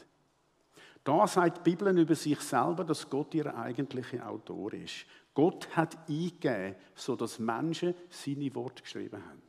Da 1.03 1.27
sagt 1.27 1.59
die 1.59 1.71
Bibel 1.71 1.99
über 1.99 2.15
sich 2.15 2.41
selber, 2.41 2.85
dass 2.85 3.09
Gott 3.09 3.35
ihr 3.35 3.57
eigentlicher 3.57 4.29
Autor 4.29 4.73
ist. 4.75 5.07
Gott 5.35 5.69
hat 5.77 5.97
eingegeben, 6.09 6.75
sodass 6.95 7.39
Menschen 7.39 7.95
seine 8.11 8.55
Worte 8.55 8.83
geschrieben 8.83 9.23
haben. 9.25 9.43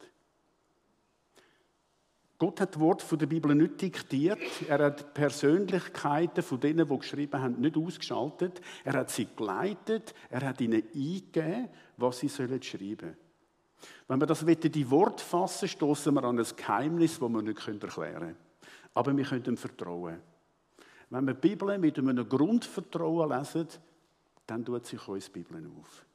Gott 2.40 2.62
hat 2.62 2.76
das 2.76 2.80
Wort 2.80 3.04
der 3.20 3.26
Bibel 3.26 3.56
nicht 3.56 3.82
diktiert. 3.82 4.40
Er 4.68 4.86
hat 4.86 5.14
Persönlichkeiten 5.16 6.44
von 6.44 6.60
denen, 6.60 6.88
die 6.88 6.98
geschrieben 7.00 7.42
haben, 7.42 7.60
nicht 7.60 7.76
ausgeschaltet. 7.76 8.62
Er 8.84 8.94
hat 8.94 9.10
sie 9.10 9.28
geleitet. 9.36 10.14
Er 10.30 10.42
hat 10.42 10.62
ihnen 10.62 10.84
eingegeben, 10.94 11.70
was 11.98 12.20
sie 12.20 12.30
schreiben 12.30 12.60
sollen. 12.62 13.18
Wenn 14.08 14.20
wir 14.22 14.28
das 14.28 14.44
in 14.44 14.72
die 14.72 14.90
Wort 14.90 15.20
fassen, 15.20 15.68
stoßen 15.68 16.14
wir 16.14 16.24
an 16.24 16.40
ein 16.40 16.46
Geheimnis, 16.56 17.20
das 17.20 17.30
wir 17.30 17.42
nicht 17.42 17.68
erklären 17.68 17.90
können. 17.90 18.36
Aber 18.94 19.18
wir 19.18 19.26
können 19.26 19.46
ihm 19.46 19.58
vertrauen. 19.58 20.22
Wenn 21.10 21.26
wir 21.26 21.34
die 21.34 21.50
Bibel 21.50 21.78
mit 21.78 21.98
einem 21.98 22.28
Grundvertrauen 22.28 23.30
lesen, 23.30 23.68
dann 24.46 24.64
tut 24.64 24.86
sich 24.86 25.08
uns 25.08 25.26
die 25.26 25.40
Bibel 25.40 25.72
auf. 25.80 26.07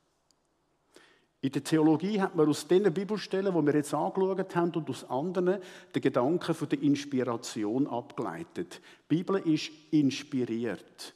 In 1.42 1.50
der 1.50 1.64
Theologie 1.64 2.20
hat 2.20 2.36
man 2.36 2.48
aus 2.48 2.68
den 2.68 2.94
Bibelstellen, 2.94 3.52
die 3.52 3.66
wir 3.66 3.74
jetzt 3.74 3.92
angeschaut 3.92 4.54
haben, 4.54 4.70
und 4.76 4.88
aus 4.88 5.10
anderen 5.10 5.58
den 5.92 6.00
Gedanken 6.00 6.54
von 6.54 6.68
der 6.68 6.80
Inspiration 6.80 7.88
abgeleitet. 7.88 8.80
Die 9.10 9.16
Bibel 9.16 9.36
ist 9.38 9.72
inspiriert. 9.90 11.14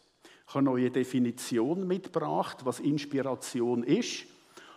Ich 0.49 0.55
habe 0.55 0.65
neue 0.65 0.91
Definition 0.91 1.87
mitgebracht, 1.87 2.65
was 2.65 2.81
Inspiration 2.81 3.85
ist. 3.85 4.25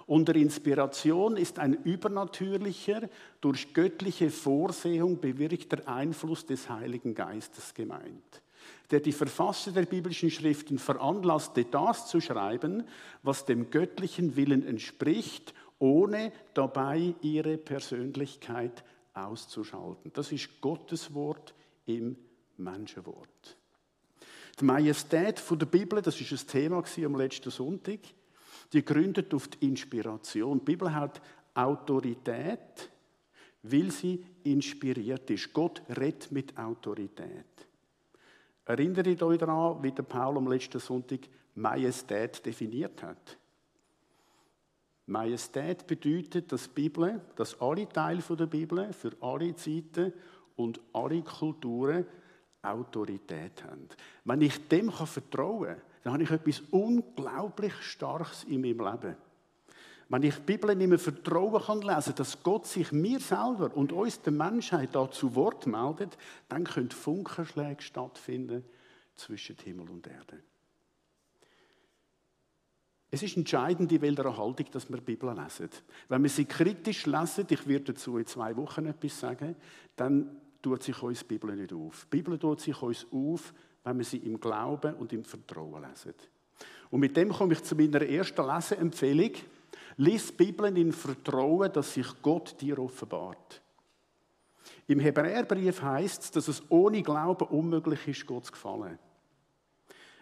Unter 0.06 0.36
Inspiration 0.36 1.36
ist 1.36 1.58
ein 1.58 1.74
übernatürlicher, 1.84 3.10
durch 3.42 3.74
göttliche 3.74 4.30
Vorsehung 4.30 5.20
bewirkter 5.20 5.88
Einfluss 5.88 6.46
des 6.46 6.70
Heiligen 6.70 7.16
Geistes 7.16 7.74
gemeint 7.74 8.42
der 8.92 9.00
die 9.00 9.12
Verfasser 9.12 9.72
der 9.72 9.86
biblischen 9.86 10.32
Schriften 10.32 10.80
veranlasste, 10.80 11.66
das 11.66 12.08
zu 12.08 12.22
schreiben, 12.22 12.84
was 13.24 13.46
dem 13.46 13.70
göttlichen 13.70 14.36
Willen 14.36 14.66
entspricht, 14.66 15.54
ohne 15.78 16.32
dabei 16.54 17.14
ihre 17.22 17.58
Persönlichkeit 17.58 18.84
auszuschalten. 19.14 20.12
Das 20.14 20.32
ist 20.32 20.62
Gottes 20.62 21.14
Wort 21.14 21.54
im 21.86 22.16
Menschenwort. 22.58 23.58
Die 24.60 24.66
Majestät 24.66 25.42
der 25.50 25.66
Bibel, 25.66 26.02
das 26.02 26.20
ist 26.20 26.32
das 26.32 26.46
Thema 26.46 26.84
am 27.06 27.16
letzten 27.16 27.50
Sonntag, 27.50 28.00
die 28.74 28.84
gründet 28.84 29.34
auf 29.34 29.48
die 29.48 29.68
Inspiration. 29.68 30.60
Die 30.60 30.66
Bibel 30.66 30.94
hat 30.94 31.22
Autorität, 31.54 32.90
weil 33.64 33.92
sie 33.92 34.24
inspiriert 34.44 35.30
ist. 35.30 35.54
Gott 35.54 35.82
redet 35.90 36.32
mit 36.32 36.58
Autorität. 36.58 37.69
Erinnert 38.70 39.24
euch 39.24 39.40
daran, 39.40 39.82
wie 39.82 39.92
der 39.92 40.04
Paul 40.04 40.38
am 40.38 40.48
letzten 40.48 40.78
Sonntag 40.78 41.22
Majestät 41.56 42.46
definiert 42.46 43.02
hat. 43.02 43.36
Majestät 45.08 45.88
bedeutet, 45.88 46.52
dass 46.52 46.68
Bibel, 46.68 47.20
dass 47.36 47.60
alle 47.60 47.90
Teile 47.90 48.22
der 48.22 48.46
Bibel 48.46 48.94
für 48.94 49.12
alle 49.22 49.56
Zeiten 49.56 50.14
und 50.56 50.80
alle 50.94 51.24
Kulturen 51.24 52.06
Autorität 52.62 53.64
haben. 53.64 53.90
Wenn 54.24 54.42
ich 54.44 54.68
dem 54.68 54.92
vertrauen 54.92 55.70
kann, 55.70 55.82
dann 56.04 56.14
habe 56.14 56.24
ich 56.24 56.30
etwas 56.30 56.62
unglaublich 56.70 57.74
Starkes 57.82 58.44
in 58.44 58.62
meinem 58.62 58.82
Leben. 58.82 59.16
Wenn 60.10 60.24
ich 60.24 60.36
die 60.36 60.42
Bibel 60.42 60.76
nicht 60.76 60.88
mehr 60.88 60.98
vertrauen 60.98 61.62
kann 61.62 61.82
lesen, 61.82 62.16
dass 62.16 62.42
Gott 62.42 62.66
sich 62.66 62.92
mir 62.92 63.20
selber 63.20 63.76
und 63.76 63.92
uns 63.92 64.22
der 64.22 64.34
Menschheit 64.34 64.96
da 64.96 65.10
zu 65.10 65.36
Wort 65.36 65.68
meldet, 65.68 66.18
dann 66.50 66.64
können 66.64 66.90
Funkenschläge 66.90 67.82
stattfinden 67.82 68.66
zwischen 69.16 69.56
Himmel 69.58 69.88
und 69.90 70.08
Erde. 70.08 70.42
Es 73.12 73.24
ist 73.24 73.38
entscheidend, 73.38 73.92
in 73.92 74.02
welcher 74.02 74.36
Haltung 74.36 74.66
dass 74.72 74.90
wir 74.90 74.98
die 74.98 75.04
Bibel 75.04 75.34
lesen. 75.34 75.70
Wenn 76.08 76.24
wir 76.24 76.30
sie 76.30 76.46
kritisch 76.46 77.06
lesen, 77.06 77.46
ich 77.50 77.68
werde 77.68 77.94
dazu 77.94 78.18
in 78.18 78.26
zwei 78.26 78.56
Wochen 78.58 78.88
etwas 78.88 79.20
sagen, 79.20 79.56
dann 79.96 80.42
tut 80.62 80.84
sich 80.84 81.02
uns 81.02 81.20
die 81.20 81.26
Bibel 81.26 81.56
nicht 81.56 81.74
auf. 81.74 82.06
Die 82.06 82.18
Bibel 82.18 82.38
tut 82.38 82.62
sich 82.62 82.80
uns 82.82 83.06
auf, 83.12 83.54
wenn 83.84 83.98
wir 83.98 84.06
sie 84.06 84.18
im 84.18 84.40
Glauben 84.40 84.96
und 84.96 85.14
im 85.14 85.24
Vertrauen 85.24 85.84
lesen. 85.84 86.14
Und 86.90 87.00
mit 87.00 87.16
dem 87.16 87.30
komme 87.30 87.54
ich 87.54 87.64
zu 87.64 87.76
meiner 87.76 88.02
ersten 88.02 88.46
Leseempfehlung. 88.46 89.32
Lies 90.00 90.28
die 90.28 90.46
Bibel 90.46 90.78
in 90.78 90.94
Vertrauen, 90.94 91.74
dass 91.74 91.94
sich 91.94 92.08
Gott 92.22 92.56
dir 92.62 92.80
offenbart. 92.80 93.62
Im 94.88 95.02
Hebräerbrief 95.02 95.82
heißt 95.82 96.24
es, 96.24 96.32
dass 96.32 96.48
es 96.48 96.64
ohne 96.70 97.04
Glauben 97.04 97.46
unmöglich 97.50 98.08
ist, 98.08 98.26
Gott 98.26 98.46
zu 98.46 98.54
gefallen. 98.54 98.98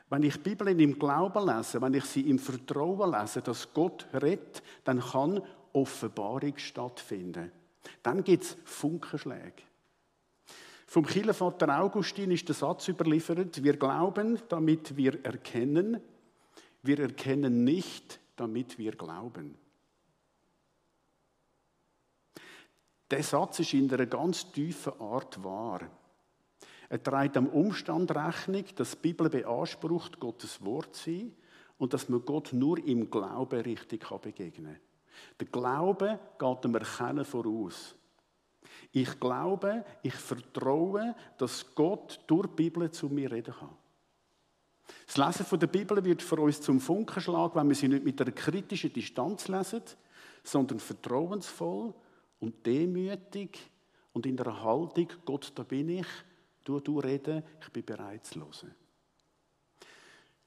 Wenn 0.09 0.23
ich 0.23 0.33
die 0.33 0.49
Bibel 0.49 0.67
im 0.67 0.97
Glauben 0.97 1.45
lese, 1.45 1.79
wenn 1.79 1.93
ich 1.93 2.05
sie 2.05 2.27
im 2.27 2.39
Vertrauen 2.39 3.11
lese, 3.11 3.43
dass 3.43 3.71
Gott 3.71 4.07
redet, 4.15 4.63
dann 4.83 4.99
kann 4.99 5.43
Offenbarung 5.73 6.57
stattfinden. 6.57 7.51
Dann 8.01 8.23
gibt 8.23 8.45
es 8.45 8.57
Funkenschläge. 8.65 9.61
Vom 10.87 11.05
Kirchenvater 11.05 11.79
Augustin 11.79 12.31
ist 12.31 12.47
der 12.47 12.55
Satz 12.55 12.87
überliefert, 12.87 13.63
wir 13.63 13.77
glauben, 13.77 14.39
damit 14.49 14.97
wir 14.97 15.23
erkennen, 15.23 16.01
wir 16.81 16.99
erkennen 16.99 17.63
nicht, 17.63 18.19
damit 18.37 18.79
wir 18.79 18.93
glauben. 18.93 19.66
Der 23.09 23.23
Satz 23.23 23.59
ist 23.59 23.73
in 23.73 23.91
einer 23.91 24.05
ganz 24.05 24.51
tiefen 24.51 24.99
Art 24.99 25.41
wahr. 25.43 25.81
Er 26.89 27.03
trägt 27.03 27.37
am 27.37 27.47
Umstand 27.47 28.13
Rechnung, 28.15 28.65
dass 28.75 28.91
die 28.91 28.97
Bibel 28.97 29.29
beansprucht, 29.29 30.19
Gottes 30.19 30.63
Wort 30.63 30.95
zu 30.95 31.11
sein 31.11 31.35
und 31.77 31.93
dass 31.93 32.09
man 32.09 32.23
Gott 32.25 32.53
nur 32.53 32.77
im 32.85 33.09
Glauben 33.09 33.61
richtig 33.61 34.07
begegnen 34.21 34.73
kann. 34.73 34.81
Der 35.39 35.47
Glaube 35.47 36.19
geht 36.37 36.63
dem 36.63 36.75
Erkennen 36.75 37.25
voraus. 37.25 37.95
Ich 38.91 39.19
glaube, 39.19 39.85
ich 40.03 40.13
vertraue, 40.13 41.15
dass 41.37 41.73
Gott 41.75 42.19
durch 42.27 42.47
die 42.47 42.55
Bibel 42.55 42.91
zu 42.91 43.07
mir 43.07 43.31
reden 43.31 43.53
kann. 43.57 43.75
Das 45.05 45.17
Lesen 45.17 45.59
der 45.59 45.67
Bibel 45.67 46.03
wird 46.03 46.21
für 46.21 46.39
uns 46.39 46.61
zum 46.61 46.79
Funkenschlag, 46.79 47.55
wenn 47.55 47.67
wir 47.67 47.75
sie 47.75 47.87
nicht 47.87 48.05
mit 48.05 48.21
einer 48.21 48.31
kritischen 48.31 48.93
Distanz 48.93 49.47
lesen, 49.47 49.81
sondern 50.43 50.79
vertrauensvoll 50.79 51.93
und 52.39 52.65
demütig 52.65 53.59
und 54.13 54.25
in 54.25 54.37
der 54.37 54.63
Haltung, 54.63 55.07
Gott, 55.25 55.51
da 55.55 55.63
bin 55.63 55.89
ich, 55.89 56.07
du, 56.63 56.79
du 56.79 56.99
reden, 56.99 57.43
ich 57.61 57.69
bin 57.69 57.85
bereit 57.85 58.25
zu 58.25 58.39
hören. 58.39 58.75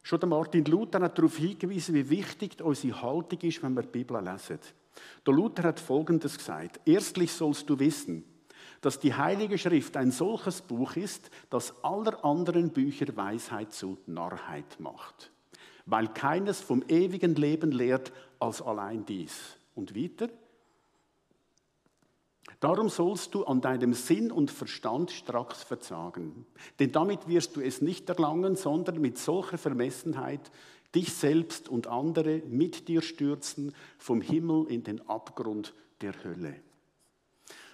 Schon 0.02 0.28
Martin 0.28 0.64
Luther 0.64 1.00
hat 1.00 1.18
darauf 1.18 1.36
hingewiesen, 1.36 1.94
wie 1.94 2.08
wichtig 2.08 2.60
unsere 2.62 3.02
Haltung 3.02 3.38
ist, 3.40 3.62
wenn 3.62 3.74
wir 3.74 3.82
die 3.82 3.88
Bibel 3.88 4.22
lesen. 4.22 4.58
Der 5.26 5.34
Luther 5.34 5.64
hat 5.64 5.78
Folgendes 5.78 6.36
gesagt. 6.36 6.80
Erstlich 6.84 7.32
sollst 7.32 7.68
du 7.68 7.78
wissen, 7.78 8.24
dass 8.80 8.98
die 8.98 9.14
Heilige 9.14 9.58
Schrift 9.58 9.96
ein 9.96 10.10
solches 10.10 10.62
Buch 10.62 10.96
ist, 10.96 11.30
das 11.50 11.84
aller 11.84 12.24
anderen 12.24 12.70
Bücher 12.70 13.14
Weisheit 13.14 13.72
zu 13.72 13.98
Narrheit 14.06 14.80
macht, 14.80 15.30
weil 15.86 16.08
keines 16.08 16.60
vom 16.60 16.82
ewigen 16.88 17.34
Leben 17.34 17.72
lehrt 17.72 18.12
als 18.38 18.62
allein 18.62 19.04
dies. 19.04 19.58
Und 19.74 19.94
weiter, 19.94 20.28
Darum 22.60 22.90
sollst 22.90 23.34
du 23.34 23.44
an 23.44 23.62
deinem 23.62 23.94
Sinn 23.94 24.30
und 24.30 24.50
Verstand 24.50 25.10
stracks 25.10 25.62
verzagen. 25.62 26.44
Denn 26.78 26.92
damit 26.92 27.26
wirst 27.26 27.56
du 27.56 27.60
es 27.60 27.80
nicht 27.80 28.08
erlangen, 28.08 28.54
sondern 28.54 29.00
mit 29.00 29.18
solcher 29.18 29.56
Vermessenheit 29.56 30.52
dich 30.94 31.12
selbst 31.12 31.68
und 31.68 31.86
andere 31.86 32.42
mit 32.48 32.88
dir 32.88 33.00
stürzen 33.00 33.74
vom 33.96 34.20
Himmel 34.20 34.66
in 34.68 34.84
den 34.84 35.08
Abgrund 35.08 35.74
der 36.02 36.12
Hölle. 36.22 36.56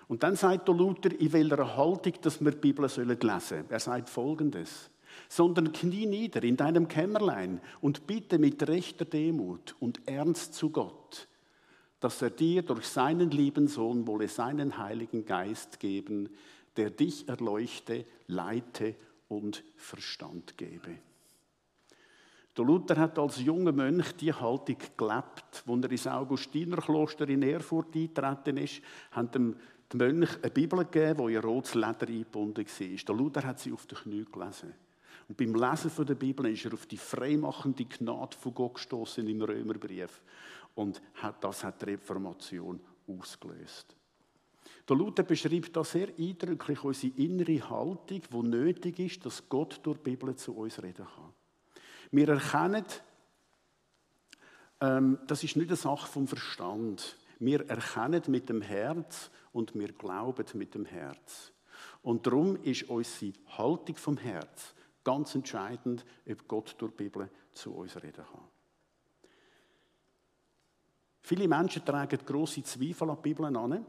Und 0.07 0.23
dann 0.23 0.37
sagt 0.37 0.69
der 0.69 0.75
Luther, 0.75 1.11
in 1.19 1.33
welcher 1.33 1.77
Haltung 1.77 2.13
dass 2.23 2.41
wir 2.41 2.53
die 2.53 2.59
Bibel 2.59 2.85
lesen 2.85 3.19
sollen. 3.41 3.65
Er 3.69 3.81
sagt 3.81 4.09
folgendes. 4.09 4.91
sondern 5.29 5.73
knie 5.73 6.07
nieder 6.07 6.43
in 6.43 6.57
deinem 6.57 6.89
Kämmerlein 6.89 7.61
und 7.81 8.07
bitte 8.07 8.39
mit 8.39 8.67
rechter 8.69 9.05
Demut 9.05 9.75
und 9.81 10.07
Ernst 10.07 10.55
zu 10.55 10.71
Gott, 10.71 11.29
dass 12.01 12.23
er 12.23 12.31
dir 12.31 12.63
durch 12.63 12.87
seinen 12.87 13.31
lieben 13.31 13.69
Sohn 13.69 14.07
wolle 14.07 14.29
seinen 14.29 14.79
Heiligen 14.79 15.25
Geist 15.25 15.81
geben, 15.81 16.29
der 16.77 16.91
dich 16.91 17.29
erleuchte, 17.29 18.05
leite 18.27 18.95
und 19.29 19.65
Verstand 19.77 20.59
gebe. 20.59 20.99
Der 22.57 22.65
Luther 22.65 22.97
hat 22.97 23.19
als 23.19 23.41
junger 23.41 23.73
Mönch 23.73 24.13
die 24.13 24.33
Haltung 24.33 24.79
gelebt. 24.97 25.65
Als 25.67 25.85
er 25.85 25.91
ins 25.91 26.07
Augustinerkloster 26.07 27.29
in 27.29 27.43
Erfurt 27.43 27.95
eingetreten 27.95 28.57
ist, 28.57 28.81
haben 29.11 29.31
dem 29.31 29.57
Mönch 29.95 30.31
eine 30.43 30.51
Bibel 30.51 30.79
gegeben, 30.85 31.27
die 31.27 31.35
in 31.35 31.41
rotes 31.41 31.75
Leder 31.75 32.07
eingebunden 32.09 32.65
war. 32.65 32.97
Der 33.09 33.15
Luther 33.15 33.45
hat 33.45 33.61
sie 33.61 33.73
auf 33.73 33.87
den 33.87 33.99
Knie 33.99 34.25
gelesen. 34.25 34.73
Und 35.29 35.37
beim 35.37 35.55
Lesen 35.55 36.07
der 36.07 36.15
Bibel 36.15 36.47
ist 36.47 36.65
er 36.65 36.73
auf 36.73 36.87
die 36.87 36.97
freimachende 36.97 37.85
Gnade 37.85 38.37
von 38.37 38.55
Gott 38.55 38.75
gestoßen 38.75 39.27
im 39.27 39.43
Römerbrief. 39.43 40.23
Und 40.77 41.03
das 41.41 41.65
hat 41.65 41.83
die 41.83 41.87
Reformation 41.87 42.81
ausgelöst. 43.09 43.97
Der 44.89 44.97
Luther 44.97 45.25
beschreibt 45.25 45.75
da 45.75 45.83
sehr 45.83 46.09
eindrücklich 46.17 46.85
unsere 46.85 47.17
innere 47.17 47.69
Haltung, 47.69 48.21
wo 48.31 48.43
nötig 48.43 49.01
ist, 49.01 49.27
dass 49.27 49.49
Gott 49.49 49.81
durch 49.83 49.99
die 49.99 50.11
Bibel 50.11 50.37
zu 50.37 50.57
uns 50.57 50.81
reden 50.81 51.07
kann. 51.07 51.33
Wir 52.13 52.29
erkennen, 52.29 52.85
ähm, 54.81 55.19
das 55.27 55.43
ist 55.43 55.57
nicht 55.57 55.69
eine 55.69 55.77
Sache 55.77 56.07
vom 56.07 56.29
Verstand. 56.29 57.17
Wir 57.41 57.69
erkennen 57.69 58.23
mit 58.29 58.49
dem 58.49 58.63
Herz 58.63 59.31
und 59.53 59.75
wir 59.75 59.93
glauben 59.93 60.47
mit 60.55 60.75
dem 60.75 60.85
Herz. 60.85 61.53
Und 62.03 62.27
darum 62.27 62.63
ist 62.63 62.85
unsere 62.89 63.33
Haltung 63.59 63.97
vom 63.97 64.17
Herz 64.19 64.75
ganz 65.03 65.35
entscheidend, 65.35 66.05
ob 66.29 66.47
Gott 66.47 66.77
durch 66.79 66.93
die 66.93 67.05
Bibel 67.05 67.31
zu 67.53 67.75
uns 67.75 67.97
reden 67.97 68.25
kann. 68.25 68.56
Viele 71.27 71.49
Menschen 71.49 71.85
tragen 71.85 72.21
große 72.25 72.63
Zweifel 72.63 73.11
an 73.11 73.17
die 73.17 73.23
Bibel 73.23 73.47
an. 73.47 73.85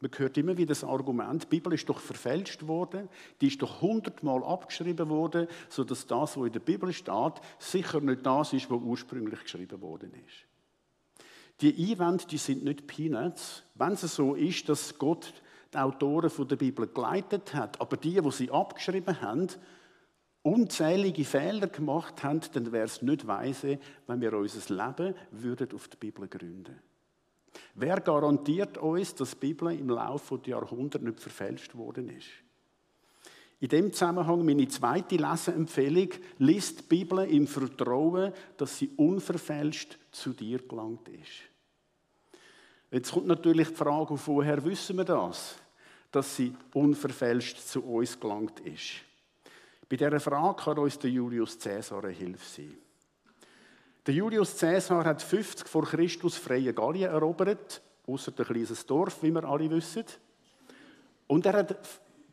Man 0.00 0.10
hört 0.16 0.38
immer 0.38 0.56
wieder 0.56 0.70
das 0.70 0.84
Argument, 0.84 1.42
die 1.42 1.46
Bibel 1.46 1.74
ist 1.74 1.86
doch 1.86 1.98
verfälscht 2.00 2.66
worden, 2.66 3.10
die 3.42 3.48
ist 3.48 3.60
doch 3.60 3.82
hundertmal 3.82 4.42
abgeschrieben 4.42 5.10
worden, 5.10 5.48
sodass 5.68 6.06
das, 6.06 6.34
was 6.38 6.46
in 6.46 6.52
der 6.52 6.60
Bibel 6.60 6.90
steht, 6.94 7.34
sicher 7.58 8.00
nicht 8.00 8.24
das 8.24 8.54
ist, 8.54 8.70
was 8.70 8.80
ursprünglich 8.80 9.42
geschrieben 9.42 9.82
worden 9.82 10.14
ist. 10.26 11.20
Die 11.60 11.92
Einwände, 11.92 12.24
die 12.24 12.38
sind 12.38 12.64
nicht 12.64 12.86
Peanuts. 12.86 13.64
Wenn 13.74 13.92
es 13.92 14.00
so 14.00 14.34
ist, 14.34 14.66
dass 14.70 14.98
Gott 14.98 15.30
die 15.74 15.76
Autoren 15.76 16.48
der 16.48 16.56
Bibel 16.56 16.86
geleitet 16.86 17.52
hat, 17.52 17.78
aber 17.82 17.98
die, 17.98 18.18
die 18.18 18.30
sie 18.30 18.50
abgeschrieben 18.50 19.20
haben, 19.20 19.48
unzählige 20.42 21.24
Fehler 21.24 21.68
gemacht 21.68 22.22
haben, 22.22 22.40
dann 22.52 22.72
wäre 22.72 22.86
es 22.86 23.02
nicht 23.02 23.26
weise, 23.26 23.78
wenn 24.06 24.20
wir 24.20 24.32
unser 24.32 24.74
Leben 24.74 25.14
würden 25.30 25.72
auf 25.72 25.88
die 25.88 25.96
Bibel 25.96 26.26
gründen. 26.28 26.78
Wer 27.74 28.00
garantiert 28.00 28.78
uns, 28.78 29.14
dass 29.14 29.30
die 29.30 29.36
Bibel 29.46 29.72
im 29.72 29.90
Laufe 29.90 30.38
der 30.38 30.58
Jahrhunderte 30.58 31.04
nicht 31.04 31.20
verfälscht 31.20 31.74
worden 31.74 32.08
ist? 32.08 32.28
In 33.60 33.68
dem 33.68 33.92
Zusammenhang 33.92 34.44
meine 34.44 34.66
zweite 34.66 35.16
Leseempfehlung, 35.16 36.08
liest 36.38 36.80
die 36.80 36.96
Bibel 36.96 37.20
im 37.20 37.46
Vertrauen, 37.46 38.32
dass 38.56 38.78
sie 38.78 38.90
unverfälscht 38.96 39.98
zu 40.10 40.32
dir 40.32 40.58
gelangt 40.66 41.08
ist. 41.08 41.52
Jetzt 42.90 43.12
kommt 43.12 43.28
natürlich 43.28 43.68
die 43.68 43.74
Frage 43.74 44.18
woher 44.26 44.64
wissen 44.64 44.96
wir 44.96 45.04
das, 45.04 45.56
dass 46.10 46.36
sie 46.36 46.52
unverfälscht 46.74 47.58
zu 47.58 47.84
uns 47.84 48.18
gelangt 48.18 48.58
ist. 48.60 49.04
Bei 49.92 49.96
dieser 49.96 50.20
Frage 50.20 50.56
kann 50.56 50.78
uns 50.78 50.98
der 50.98 51.10
Julius 51.10 51.58
Caesar 51.58 52.02
eine 52.02 52.14
Hilfe 52.14 52.48
sein. 52.48 52.78
Der 54.06 54.14
Julius 54.14 54.58
Caesar 54.58 55.04
hat 55.04 55.20
50 55.20 55.68
vor 55.68 55.84
Christus 55.84 56.38
freie 56.38 56.72
Gallien 56.72 57.10
erobert, 57.10 57.82
außer 58.06 58.32
ein 58.34 58.42
kleines 58.42 58.86
Dorf, 58.86 59.22
wie 59.22 59.30
wir 59.30 59.44
alle 59.44 59.68
wissen. 59.68 60.06
Und 61.26 61.44
er 61.44 61.58
hat 61.58 61.76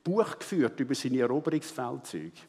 Buch 0.06 0.40
geführt 0.40 0.80
über 0.80 0.96
seine 0.96 1.20
Eroberungsfeldzüge. 1.20 2.40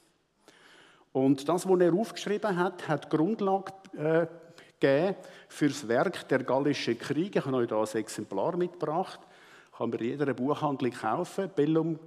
Und 1.11 1.49
das, 1.49 1.69
was 1.69 1.81
er 1.81 1.93
aufgeschrieben 1.93 2.57
hat, 2.57 2.87
hat 2.87 3.11
Grundlage 3.11 3.73
äh, 4.81 5.15
für 5.49 5.69
das 5.69 5.89
Werk 5.89 6.29
der 6.29 6.45
Gallischen 6.45 6.97
Kriege. 6.97 7.41
Ich 7.41 7.45
habe 7.45 7.57
euch 7.57 7.69
hier 7.69 7.77
ein 7.77 8.01
Exemplar 8.01 8.57
mitgebracht. 8.57 9.19
Kann 9.77 9.91
man 9.91 9.99
in 9.99 10.05
jeder 10.07 10.33
Buchhandlung 10.35 10.93
kaufen. 10.93 11.51
Bellum 11.57 11.99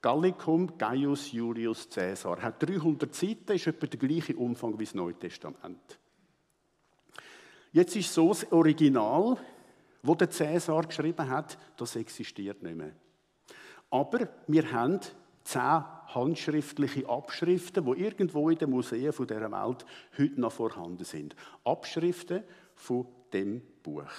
Gallicum 0.00 0.78
Gaius 0.78 1.32
Julius 1.32 1.88
Caesar. 1.88 2.40
Hat 2.40 2.62
300 2.62 3.14
Seiten, 3.14 3.52
ist 3.52 3.66
etwa 3.66 3.86
der 3.86 3.98
gleiche 3.98 4.36
Umfang 4.36 4.78
wie 4.78 4.84
das 4.84 4.94
Neue 4.94 5.18
Testament. 5.18 5.98
Jetzt 7.72 7.96
ist 7.96 8.14
so 8.14 8.28
das 8.28 8.50
Original, 8.52 9.36
wo 10.02 10.14
der 10.14 10.30
Cäsar 10.30 10.86
geschrieben 10.86 11.28
hat, 11.28 11.58
das 11.76 11.96
existiert 11.96 12.62
nicht 12.62 12.76
mehr. 12.76 12.92
Aber 13.90 14.28
wir 14.46 14.72
haben 14.72 15.00
zehn 15.44 15.84
handschriftliche 16.14 17.08
Abschriften, 17.08 17.84
die 17.84 18.00
irgendwo 18.02 18.48
in 18.50 18.58
den 18.58 18.70
Museen 18.70 19.12
dieser 19.12 19.50
Welt 19.50 19.84
heute 20.16 20.40
noch 20.40 20.52
vorhanden 20.52 21.04
sind. 21.04 21.34
Abschriften 21.64 22.44
von 22.74 23.06
dem 23.32 23.62
Buch. 23.82 24.10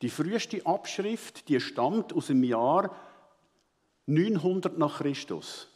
Die 0.00 0.10
früheste 0.10 0.64
Abschrift, 0.64 1.48
die 1.48 1.60
stammt 1.60 2.12
aus 2.12 2.28
dem 2.28 2.44
Jahr 2.44 2.94
900 4.08 4.78
nach 4.78 4.98
Christus. 4.98 5.68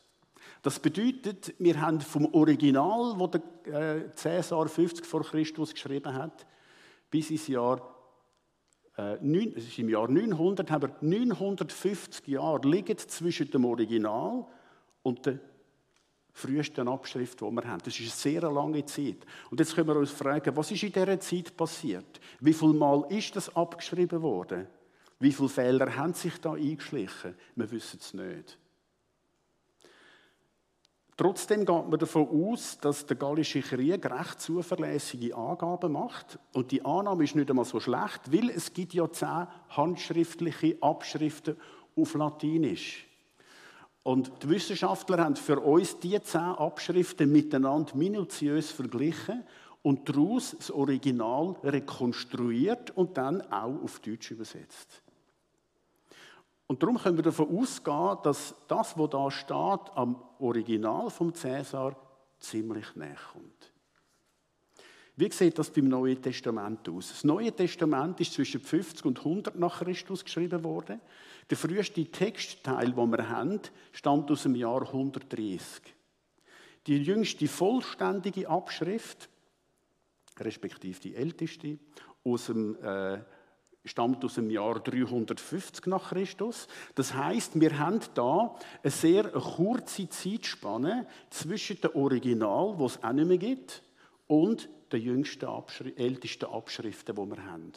Das 0.62 0.78
bedeutet, 0.78 1.54
wir 1.58 1.80
haben 1.80 2.00
vom 2.00 2.32
Original, 2.34 3.14
wo 3.18 3.26
der 3.26 3.42
äh, 3.66 4.14
Cäsar 4.14 4.68
50 4.68 5.04
vor 5.04 5.22
Christus 5.22 5.74
geschrieben 5.74 6.14
hat, 6.14 6.46
bis 7.10 7.30
ins 7.30 7.48
Jahr, 7.48 7.94
äh, 8.96 9.16
9, 9.20 9.54
es 9.56 9.64
ist 9.66 9.78
im 9.78 9.88
Jahr 9.88 10.08
900, 10.08 10.70
haben 10.70 10.82
wir 10.82 10.96
950 11.00 12.28
Jahre 12.28 12.66
liegen 12.66 12.96
zwischen 12.96 13.50
dem 13.50 13.64
Original 13.64 14.46
und 15.02 15.26
der 15.26 15.38
frühesten 16.32 16.88
Abschrift, 16.88 17.40
die 17.40 17.44
wir 17.44 17.64
haben. 17.64 17.82
Das 17.84 17.98
ist 17.98 18.00
eine 18.00 18.38
sehr 18.40 18.50
lange 18.50 18.84
Zeit. 18.86 19.26
Und 19.50 19.60
jetzt 19.60 19.74
können 19.74 19.88
wir 19.88 19.96
uns 19.96 20.10
fragen, 20.10 20.56
was 20.56 20.70
ist 20.70 20.82
in 20.82 20.92
dieser 20.92 21.20
Zeit 21.20 21.56
passiert? 21.56 22.20
Wie 22.40 22.54
viel 22.54 22.72
Mal 22.72 23.04
ist 23.10 23.36
das 23.36 23.54
abgeschrieben 23.54 24.22
worden? 24.22 24.66
Wie 25.22 25.30
viele 25.30 25.48
Fehler 25.48 25.96
haben 25.96 26.14
sich 26.14 26.40
da 26.40 26.54
eingeschlichen? 26.54 27.36
Wir 27.54 27.70
wissen 27.70 28.00
es 28.00 28.12
nicht. 28.12 28.58
Trotzdem 31.16 31.64
geht 31.64 31.88
man 31.88 31.96
davon 31.96 32.26
aus, 32.26 32.76
dass 32.80 33.06
der 33.06 33.16
Gallische 33.16 33.60
Krieg 33.60 34.04
recht 34.04 34.40
zuverlässige 34.40 35.36
Angaben 35.36 35.92
macht. 35.92 36.40
Und 36.54 36.72
die 36.72 36.84
Annahme 36.84 37.22
ist 37.22 37.36
nicht 37.36 37.48
einmal 37.48 37.64
so 37.64 37.78
schlecht, 37.78 38.32
weil 38.32 38.50
es 38.50 38.72
gibt 38.72 38.94
ja 38.94 39.08
zehn 39.12 39.46
handschriftliche 39.68 40.76
Abschriften 40.80 41.56
auf 41.94 42.14
Latinisch. 42.14 43.06
Und 44.02 44.32
die 44.42 44.48
Wissenschaftler 44.48 45.18
haben 45.18 45.36
für 45.36 45.60
uns 45.60 46.00
diese 46.00 46.22
zehn 46.22 46.40
Abschriften 46.40 47.30
miteinander 47.30 47.94
minutiös 47.94 48.72
verglichen 48.72 49.44
und 49.82 50.08
daraus 50.08 50.56
das 50.58 50.72
Original 50.72 51.54
rekonstruiert 51.62 52.90
und 52.96 53.16
dann 53.16 53.40
auch 53.52 53.80
auf 53.84 54.00
Deutsch 54.00 54.32
übersetzt. 54.32 55.04
Und 56.72 56.82
darum 56.82 56.96
können 56.96 57.18
wir 57.18 57.22
davon 57.22 57.54
ausgehen, 57.54 58.16
dass 58.22 58.54
das, 58.66 58.96
was 58.96 59.10
da 59.10 59.30
steht, 59.30 59.94
am 59.94 60.16
Original 60.38 61.10
vom 61.10 61.34
Cäsar 61.34 61.94
ziemlich 62.40 62.96
näher 62.96 63.18
kommt. 63.30 63.72
Wie 65.14 65.30
sieht 65.30 65.58
das 65.58 65.68
beim 65.68 65.88
Neuen 65.88 66.22
Testament 66.22 66.88
aus? 66.88 67.10
Das 67.10 67.24
Neue 67.24 67.52
Testament 67.52 68.18
ist 68.20 68.32
zwischen 68.32 68.62
50 68.62 69.04
und 69.04 69.18
100 69.18 69.58
nach 69.58 69.80
Christus 69.80 70.24
geschrieben 70.24 70.64
worden. 70.64 70.98
Der 71.50 71.58
früheste 71.58 72.06
Textteil, 72.06 72.92
den 72.92 73.10
wir 73.10 73.28
haben, 73.28 73.60
stammt 73.92 74.30
aus 74.30 74.44
dem 74.44 74.54
Jahr 74.54 74.80
130. 74.80 75.60
Die 76.86 77.02
jüngste 77.02 77.48
vollständige 77.48 78.48
Abschrift, 78.48 79.28
respektive 80.40 80.98
die 81.00 81.16
älteste, 81.16 81.78
aus 82.24 82.46
dem 82.46 82.82
äh, 82.82 83.18
stammt 83.84 84.24
aus 84.24 84.34
dem 84.34 84.50
Jahr 84.50 84.80
350 84.80 85.86
nach 85.86 86.10
Christus. 86.10 86.68
Das 86.94 87.14
heißt, 87.14 87.60
wir 87.60 87.78
haben 87.78 88.00
da 88.14 88.54
eine 88.82 88.90
sehr 88.90 89.24
kurze 89.24 90.08
Zeitspanne 90.08 91.06
zwischen 91.30 91.80
dem 91.80 91.94
Original, 91.94 92.74
wo 92.78 92.86
es 92.86 93.02
auch 93.02 93.12
nicht 93.12 93.28
mehr 93.28 93.38
gibt, 93.38 93.82
und 94.28 94.68
den 94.92 95.02
jüngsten, 95.02 95.46
Abschri 95.46 95.92
ältesten 95.96 96.46
Abschriften, 96.46 97.14
die 97.14 97.30
wir 97.30 97.44
haben. 97.46 97.72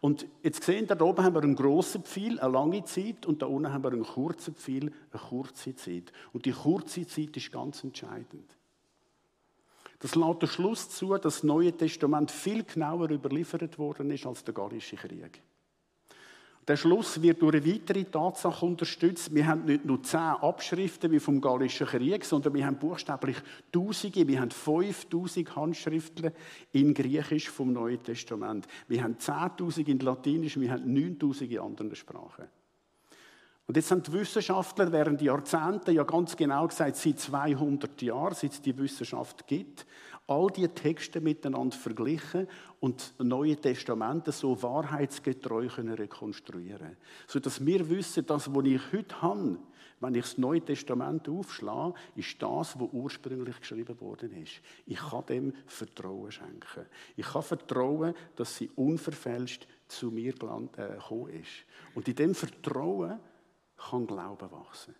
Und 0.00 0.26
jetzt 0.42 0.64
sehen 0.64 0.86
da 0.86 0.98
oben 1.00 1.22
haben 1.22 1.34
wir 1.34 1.42
einen 1.42 1.56
grossen 1.56 2.02
Pfeil, 2.02 2.40
eine 2.40 2.52
lange 2.52 2.84
Zeit, 2.84 3.26
und 3.26 3.42
da 3.42 3.46
unten 3.46 3.72
haben 3.72 3.84
wir 3.84 3.92
einen 3.92 4.04
kurzen 4.04 4.54
Pfeil, 4.54 4.92
eine 5.12 5.22
kurze 5.28 5.74
Zeit. 5.74 6.12
Und 6.32 6.46
die 6.46 6.52
kurze 6.52 7.06
Zeit 7.06 7.36
ist 7.36 7.52
ganz 7.52 7.84
entscheidend. 7.84 8.56
Das 10.00 10.14
lässt 10.14 10.42
den 10.42 10.48
Schluss 10.48 10.88
zu, 10.88 11.10
dass 11.10 11.22
das 11.22 11.42
Neue 11.42 11.76
Testament 11.76 12.30
viel 12.30 12.64
genauer 12.64 13.10
überliefert 13.10 13.78
worden 13.78 14.10
ist 14.10 14.26
als 14.26 14.42
der 14.44 14.54
Gallische 14.54 14.96
Krieg. 14.96 15.42
der 16.70 16.76
Schluss 16.76 17.20
wird 17.20 17.42
durch 17.42 17.56
eine 17.56 17.66
weitere 17.66 18.04
Tatsache 18.04 18.64
unterstützt. 18.64 19.34
Wir 19.34 19.46
haben 19.46 19.64
nicht 19.64 19.84
nur 19.84 20.02
zehn 20.04 20.20
Abschriften 20.20 21.10
wie 21.10 21.18
vom 21.18 21.40
Gallischen 21.40 21.86
Krieg, 21.86 22.24
sondern 22.24 22.54
wir 22.54 22.64
haben 22.64 22.78
buchstäblich 22.78 23.36
Tausende, 23.72 24.28
wir 24.28 24.40
haben 24.40 24.52
5000 24.52 25.56
Handschriften 25.56 26.30
in 26.72 26.94
Griechisch 26.94 27.50
vom 27.50 27.72
Neuen 27.72 28.02
Testament. 28.02 28.68
Wir 28.86 29.02
haben 29.02 29.16
10.000 29.16 29.88
in 29.88 29.98
Latinisch, 29.98 30.60
wir 30.60 30.70
haben 30.70 30.84
9.000 30.84 31.48
in 31.48 31.58
anderen 31.58 31.96
Sprachen. 31.96 32.46
Und 33.66 33.76
jetzt 33.76 33.90
haben 33.90 34.02
die 34.02 34.12
Wissenschaftler 34.12 34.90
während 34.90 35.22
Jahrzehnten, 35.22 35.94
ja 35.94 36.02
ganz 36.02 36.36
genau 36.36 36.66
gesagt, 36.66 36.96
seit 36.96 37.20
200 37.20 38.02
Jahren, 38.02 38.34
seit 38.34 38.52
es 38.52 38.62
die 38.62 38.76
Wissenschaft 38.76 39.46
gibt, 39.46 39.86
all 40.26 40.48
die 40.48 40.68
Texte 40.68 41.20
miteinander 41.20 41.76
verglichen 41.76 42.46
und 42.78 43.14
Neue 43.18 43.56
Testament 43.56 44.32
so 44.32 44.62
wahrheitsgetreu 44.62 45.66
können 45.68 45.94
rekonstruieren 45.94 46.96
Sodass 47.26 47.64
wir 47.64 47.88
wissen, 47.90 48.24
das, 48.26 48.52
was 48.54 48.64
ich 48.64 48.80
heute 48.92 49.22
habe, 49.22 49.58
wenn 49.98 50.14
ich 50.14 50.22
das 50.22 50.38
Neue 50.38 50.64
Testament 50.64 51.28
aufschlage, 51.28 51.94
ist 52.14 52.40
das, 52.40 52.78
was 52.78 52.88
ursprünglich 52.92 53.60
geschrieben 53.60 54.00
worden 54.00 54.32
ist. 54.42 54.62
Ich 54.86 54.98
kann 54.98 55.26
dem 55.26 55.52
Vertrauen 55.66 56.32
schenken. 56.32 56.86
Ich 57.16 57.26
kann 57.26 57.42
vertrauen, 57.42 58.14
dass 58.36 58.56
sie 58.56 58.70
unverfälscht 58.76 59.66
zu 59.88 60.10
mir 60.10 60.32
äh, 60.32 60.34
gekommen 60.34 61.30
ist. 61.30 61.66
Und 61.94 62.08
in 62.08 62.14
dem 62.14 62.34
Vertrauen 62.34 63.18
kann 63.88 64.06
Glauben 64.06 64.50
wachsen. 64.50 64.94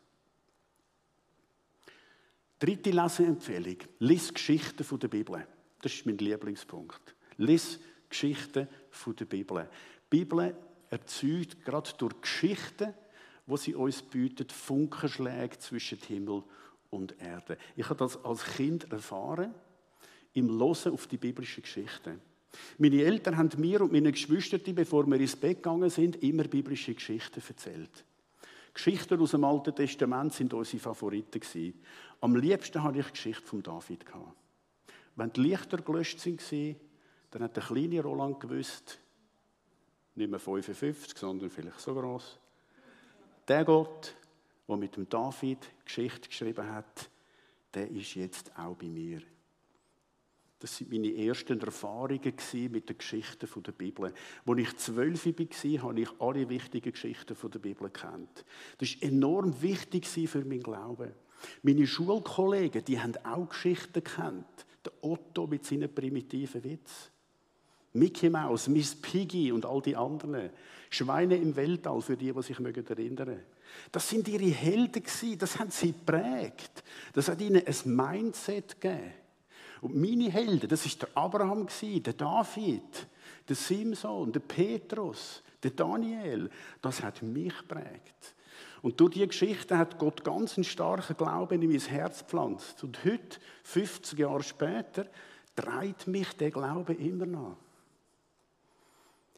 Dritte 2.59 2.91
Leseempfehlung. 2.91 3.77
Lies 4.01 4.33
Geschichten 4.33 4.85
von 4.85 4.99
der 4.99 5.09
Bibel. 5.09 5.47
Das 5.81 5.95
ist 5.95 6.07
mein 6.07 6.19
Lieblingspunkt. 6.19 7.15
Lies 7.39 7.81
Geschichten 8.09 8.69
von 8.91 9.17
der 9.17 9.25
Bibel. 9.25 9.69
Die 10.13 10.19
Bibel 10.19 10.55
erzeugt 10.91 11.65
gerade 11.65 11.91
durch 11.97 12.21
Geschichten, 12.21 12.93
wo 13.47 13.57
sie 13.57 13.75
uns 13.75 14.03
bietet, 14.03 14.53
Funkenschläge 14.53 15.59
zwischen 15.59 15.99
Himmel 15.99 16.43
und 16.91 17.21
Erde. 17.21 17.57
Ich 17.77 17.89
habe 17.89 17.99
das 17.99 18.23
als 18.25 18.45
Kind 18.45 18.91
erfahren, 18.93 19.55
im 20.35 20.49
Losen 20.49 20.93
auf 20.93 21.07
die 21.07 21.17
biblischen 21.17 21.63
Geschichten. 21.63 22.21
Meine 22.79 23.03
Eltern 23.03 23.37
haben 23.37 23.61
mir 23.61 23.81
und 23.81 23.93
meinen 23.93 24.13
Geschwistern, 24.13 24.61
bevor 24.75 25.07
wir 25.07 25.19
ins 25.19 25.37
Bett 25.37 25.59
gegangen 25.63 25.89
sind, 25.89 26.23
immer 26.23 26.45
biblische 26.45 26.95
Geschichten 26.95 27.43
erzählt. 27.47 28.05
Geschichten 28.75 29.21
aus 29.21 29.33
dem 29.33 29.45
Alten 29.45 29.75
Testament 29.75 30.33
sind 30.33 30.55
unsere 30.55 30.81
Favoriten. 30.81 31.75
Am 32.21 32.37
liebsten 32.37 32.83
hatte 32.83 32.99
ich 32.99 33.07
die 33.07 33.13
Geschichte 33.13 33.47
von 33.47 33.63
David. 33.63 34.05
Wenn 35.17 35.33
die 35.33 35.41
Lichter 35.41 35.79
gelöscht 35.79 36.25
waren, 36.25 36.77
dann 37.31 37.43
hat 37.43 37.57
der 37.57 37.63
kleine 37.63 38.03
Roland 38.03 38.41
gewusst, 38.41 38.99
nicht 40.15 40.31
mehr 40.31 40.41
55, 40.41 41.17
sondern 41.17 41.51
vielleicht 41.51 41.81
so 41.81 41.95
groß. 41.95 42.39
Der 43.49 43.65
Gott, 43.65 44.15
der 44.69 44.77
mit 44.77 44.97
dem 44.97 45.09
David 45.09 45.59
Geschichte 45.85 46.29
geschrieben 46.29 46.69
hat, 46.71 47.11
der 47.75 47.91
ist 47.91 48.15
jetzt 48.15 48.57
auch 48.57 48.77
bei 48.77 48.87
mir. 48.87 49.23
Das 50.61 50.79
waren 50.81 50.91
meine 50.91 51.17
ersten 51.17 51.59
Erfahrungen 51.59 52.35
mit 52.71 52.89
den 52.89 52.99
Geschichten 52.99 53.49
der 53.63 53.73
Bibel. 53.73 54.13
Als 54.47 54.59
ich 54.59 54.77
zwölf 54.77 55.27
war, 55.27 55.83
habe 55.83 56.01
ich 56.01 56.09
alle 56.21 56.49
wichtigen 56.49 56.93
Geschichten 56.93 57.37
der 57.51 57.59
Bibel 57.59 57.89
kennt. 57.89 58.45
Das 58.77 58.95
war 59.01 59.09
enorm 59.09 59.63
wichtig 59.63 60.07
für 60.07 60.45
meinen 60.45 60.63
Glauben. 60.63 61.13
Meine 61.63 61.87
Schulkollegen, 61.87 62.85
die 62.85 63.01
haben 63.01 63.17
auch 63.25 63.49
Geschichten 63.49 64.05
kennt. 64.05 64.67
Der 64.85 64.93
Otto 65.01 65.47
mit 65.47 65.65
seinen 65.65 65.95
primitiven 65.95 66.63
Witz. 66.63 67.11
Mickey 67.95 68.29
Mouse, 68.29 68.69
Miss 68.69 68.95
Piggy 68.95 69.53
und 69.53 69.65
all 69.65 69.81
die 69.81 69.97
anderen. 69.97 70.51
Schweine 70.91 71.37
im 71.37 71.57
Weltall, 71.57 72.03
für 72.03 72.17
die, 72.17 72.33
die 72.33 72.43
sich 72.43 72.61
erinnern 72.61 73.29
mögen. 73.29 73.41
Das 73.93 74.09
sind 74.09 74.29
ihre 74.29 74.51
Helden 74.51 75.03
das 75.39 75.59
haben 75.59 75.71
sie 75.71 75.93
geprägt. 75.93 76.85
Das 77.15 77.29
hat 77.29 77.41
ihnen 77.41 77.63
ein 77.65 77.97
Mindset 77.97 78.81
gegeben. 78.81 79.20
Und 79.81 79.97
meine 79.97 80.31
Helden, 80.31 80.69
das 80.69 80.85
ist 80.85 81.03
der 81.03 81.09
Abraham, 81.15 81.67
der 81.83 82.13
David, 82.13 83.07
der 83.49 83.57
Simson, 83.57 84.33
der 84.33 84.41
Petrus, 84.41 85.43
der 85.63 85.71
Daniel. 85.71 86.51
Das 86.83 87.03
hat 87.03 87.23
mich 87.23 87.55
prägt. 87.67 88.35
Und 88.83 88.99
durch 89.01 89.13
diese 89.13 89.29
Geschichte 89.29 89.77
hat 89.77 89.99
Gott 89.99 90.25
ganz 90.25 90.57
einen 90.57 90.65
starken 90.65 91.17
Glauben 91.17 91.61
in 91.61 91.71
mein 91.71 91.81
Herz 91.81 92.21
gepflanzt. 92.21 92.83
Und 92.83 93.05
heute, 93.05 93.39
50 93.65 94.19
Jahre 94.19 94.43
später, 94.43 95.07
treibt 95.55 96.07
mich 96.07 96.33
der 96.37 96.51
Glaube 96.51 96.95
immer 96.95 97.27
noch. 97.27 97.57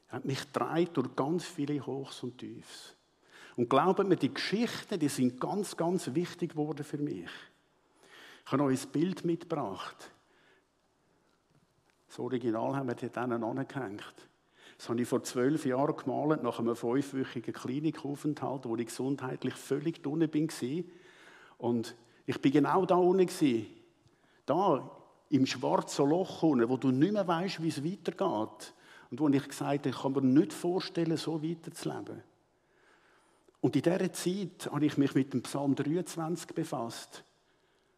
Er 0.09 0.17
hat 0.17 0.25
mich 0.25 0.45
treibt 0.53 0.97
durch 0.97 1.15
ganz 1.17 1.45
viele 1.45 1.85
Hochs 1.85 2.23
und 2.23 2.39
Tiefs. 2.39 2.95
Und 3.57 3.69
glauben 3.69 4.09
mir, 4.09 4.17
die 4.17 4.33
Geschichten, 4.33 4.99
die 4.99 5.09
sind 5.09 5.41
ganz, 5.41 5.77
ganz 5.77 6.15
wichtig 6.15 6.53
geworden 6.53 6.85
für 6.85 6.99
mich. 6.99 7.31
Ich 8.45 8.53
habe 8.53 8.65
euch 8.65 8.85
ein 8.85 8.91
Bild 8.91 9.25
mitgebracht. 9.25 10.11
Das 12.13 12.19
Original 12.19 12.77
haben 12.77 12.89
wir 12.89 12.95
dort 12.95 13.17
angehängt. 13.17 14.29
Das 14.77 14.91
habe 14.91 15.01
ich 15.01 15.09
vor 15.09 15.23
zwölf 15.23 15.65
Jahren 15.65 15.97
gemalt, 15.97 16.43
nach 16.43 16.59
einem 16.59 16.77
fünfwöchigen 16.77 17.55
Klinikaufenthalt, 17.55 18.67
wo 18.67 18.77
ich 18.77 18.89
gesundheitlich 18.89 19.55
völlig 19.55 20.07
unten 20.07 20.31
war. 20.31 20.85
Und 21.57 21.97
ich 22.27 22.39
bin 22.39 22.53
genau 22.53 22.85
da 22.85 22.97
unten. 22.97 23.65
Da, 24.45 24.91
im 25.31 25.47
schwarzen 25.47 26.11
Loch 26.11 26.43
unten, 26.43 26.69
wo 26.69 26.77
du 26.77 26.91
nicht 26.91 27.15
mehr 27.15 27.27
weißt, 27.27 27.63
wie 27.63 27.69
es 27.69 27.83
weitergeht. 27.83 28.75
Und 29.11 29.19
wo 29.19 29.31
ich 29.31 29.49
gesagt 29.49 29.87
habe, 29.87 29.89
ich 29.89 30.03
kann 30.03 30.13
mir 30.13 30.21
nicht 30.21 30.53
vorstellen, 30.53 31.17
so 31.17 31.43
weiterzuleben. 31.43 32.23
Und 33.63 33.75
in 33.75 33.81
dieser 33.81 34.13
Zeit 34.13 34.71
habe 34.71 34.85
ich 34.85 34.99
mich 34.99 35.15
mit 35.15 35.33
dem 35.33 35.41
Psalm 35.45 35.75
23 35.75 36.55
befasst. 36.55 37.25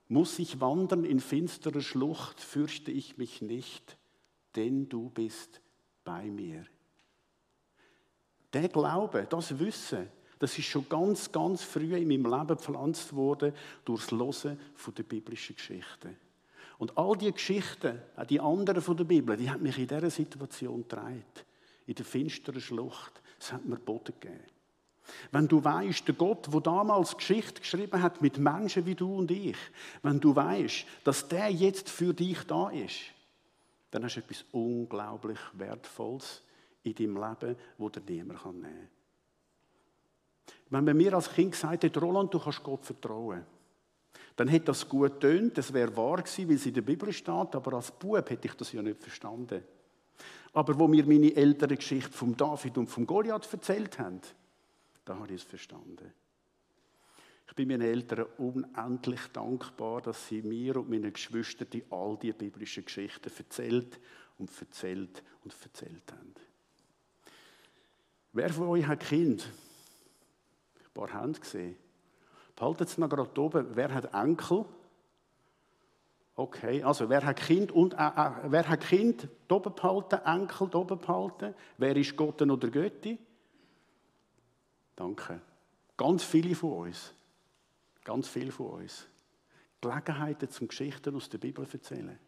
Muss 0.07 0.38
ich 0.38 0.61
wandern 0.61 1.05
in 1.05 1.18
finsterer 1.18 1.81
Schlucht, 1.81 2.40
fürchte 2.40 2.92
ich 2.92 3.18
mich 3.18 3.42
nicht 3.42 3.98
denn 4.55 4.88
du 4.88 5.11
bist 5.11 5.61
bei 6.05 6.25
mir. 6.25 6.64
Der 8.53 8.69
Glaube, 8.69 9.27
das 9.29 9.59
Wissen, 9.59 10.09
das 10.38 10.59
ist 10.59 10.67
schon 10.67 10.88
ganz, 10.88 11.33
ganz 11.33 11.62
früh 11.62 11.97
in 11.97 12.09
meinem 12.09 12.31
Leben 12.31 12.47
gepflanzt 12.49 13.14
worden 13.14 13.53
durch 13.85 14.07
das 14.07 14.12
Hören 14.12 14.61
der 14.97 15.03
biblischen 15.03 15.57
Geschichten. 15.57 16.17
Und 16.79 16.97
all 16.99 17.17
die 17.17 17.33
Geschichten, 17.33 18.01
auch 18.17 18.27
die 18.27 18.40
anderen 18.40 18.83
von 18.83 18.97
der 18.97 19.05
Bibel, 19.05 19.37
die 19.37 19.51
haben 19.51 19.62
mich 19.62 19.79
in 19.79 19.87
dieser 19.87 20.11
Situation 20.11 20.83
getragen. 20.83 21.25
In 21.87 21.95
der 21.95 22.05
finsteren 22.05 22.61
Schlucht. 22.61 23.23
Es 23.38 23.53
hat 23.53 23.64
mir 23.64 23.77
Boden 23.77 24.14
gegeben. 24.21 24.45
Wenn 25.33 25.49
du 25.49 25.62
weißt, 25.62 26.07
der 26.09 26.14
Gott, 26.14 26.53
der 26.53 26.61
damals 26.61 27.17
Geschichte 27.17 27.61
geschrieben 27.61 28.03
hat 28.03 28.23
mit 28.23 28.38
Menschen 28.38 28.87
wie 28.87 28.95
du 28.95 29.17
und 29.17 29.31
ich, 29.31 29.57
wenn 30.03 30.19
du 30.19 30.35
weißt, 30.35 30.87
dass 31.05 31.29
der 31.29 31.51
jetzt 31.51 31.90
für 31.90 32.14
dich 32.14 32.43
da 32.47 32.71
ist, 32.71 33.13
dann 33.95 34.03
hast 34.03 34.17
du 34.17 34.21
etwas 34.21 34.45
unglaublich 34.51 35.39
Wertvolles 35.53 36.43
in 36.83 36.97
deinem 36.97 37.15
Leben, 37.15 37.57
das 37.79 37.93
dir 37.93 38.01
niemand 38.25 38.45
nehmen 38.45 38.65
kann. 38.67 38.89
Wenn 40.71 40.85
man 40.85 40.97
mir 40.97 41.15
als 41.15 41.33
Kind 41.33 41.53
gesagt 41.53 41.85
hat, 41.85 42.03
Roland, 42.03 42.35
du 42.35 42.41
kannst 42.41 42.65
Gott 42.65 42.85
vertrauen, 42.85 43.47
dann 44.35 44.49
hätte 44.49 44.67
das 44.67 44.89
gut 44.89 45.21
tönt, 45.21 45.57
das 45.57 45.73
wäre 45.73 45.97
wahr 45.97 46.17
gewesen, 46.17 46.49
weil 46.49 46.57
es 46.57 46.67
in 46.67 46.75
der 46.75 46.83
Bibel 46.83 47.13
steht, 47.13 47.55
aber 47.55 47.75
als 47.75 47.93
Bub 47.93 48.29
hätte 48.29 48.49
ich 48.49 48.55
das 48.55 48.73
ja 48.73 48.83
nicht 48.83 49.01
verstanden. 49.01 49.63
Aber 50.55 50.77
wo 50.77 50.89
mir 50.89 51.07
meine 51.07 51.33
Eltern 51.33 51.69
die 51.69 51.77
Geschichte 51.77 52.11
von 52.11 52.37
David 52.37 52.77
und 52.77 52.89
von 52.89 53.07
Goliath 53.07 53.49
erzählt 53.53 54.01
haben, 54.01 54.21
da 55.05 55.15
habe 55.15 55.29
ich 55.29 55.41
es 55.41 55.45
verstanden. 55.45 56.13
Ich 57.47 57.55
bin 57.55 57.69
meinen 57.69 57.83
Eltern 57.83 58.27
unendlich 58.39 59.21
dankbar, 59.33 60.01
dass 60.03 60.29
sie 60.29 60.43
mir 60.43 60.77
und 60.77 60.89
meinen 60.89 61.13
Geschwistern 61.13 61.83
all 61.91 62.19
die 62.21 62.33
biblischen 62.33 62.85
Geschichten 62.85 63.31
erzählt 63.37 64.01
und 64.39 64.51
erzählt 64.61 65.23
und 65.45 65.55
erzählt 65.63 66.13
haben. 66.13 66.35
Wer 68.33 68.51
von 68.51 68.69
euch 68.69 68.87
hat 68.87 69.01
Kind? 69.01 69.49
Ein 70.77 70.93
paar 70.93 71.23
Hände 71.23 71.39
gesehen. 71.39 71.77
Behaltet 72.57 72.89
es 72.89 72.99
noch 72.99 73.09
gerade 73.09 73.41
oben. 73.41 73.67
Wer 73.75 73.95
hat 73.95 74.13
Enkel? 74.15 74.65
Okay, 76.37 76.83
also 76.83 77.09
wer 77.09 77.25
hat 77.25 77.37
Kind 77.37 77.71
und 77.71 77.95
äh, 77.95 77.97
äh, 77.97 78.31
wer 78.47 78.69
hat 78.69 78.81
Kind 78.81 79.29
oben 79.49 79.73
behalten, 79.75 80.17
Enkel 80.25 80.69
oben 80.75 80.99
behalten? 80.99 81.55
Wer 81.79 81.97
ist 81.97 82.17
Gott 82.17 82.43
oder 82.43 82.69
Götti? 82.69 83.19
Danke. 84.97 85.41
Ganz 85.97 86.25
viele 86.25 86.57
von 86.57 86.89
uns. 86.89 87.13
Ganz 88.05 88.29
viele 88.29 88.53
von 88.53 88.83
uns. 88.83 89.07
Gelegenheiten 89.81 90.49
zum 90.51 90.69
Geschichten 90.69 91.14
aus 91.14 91.29
der 91.29 91.38
Bibel 91.38 91.67
erzählen. 91.71 92.19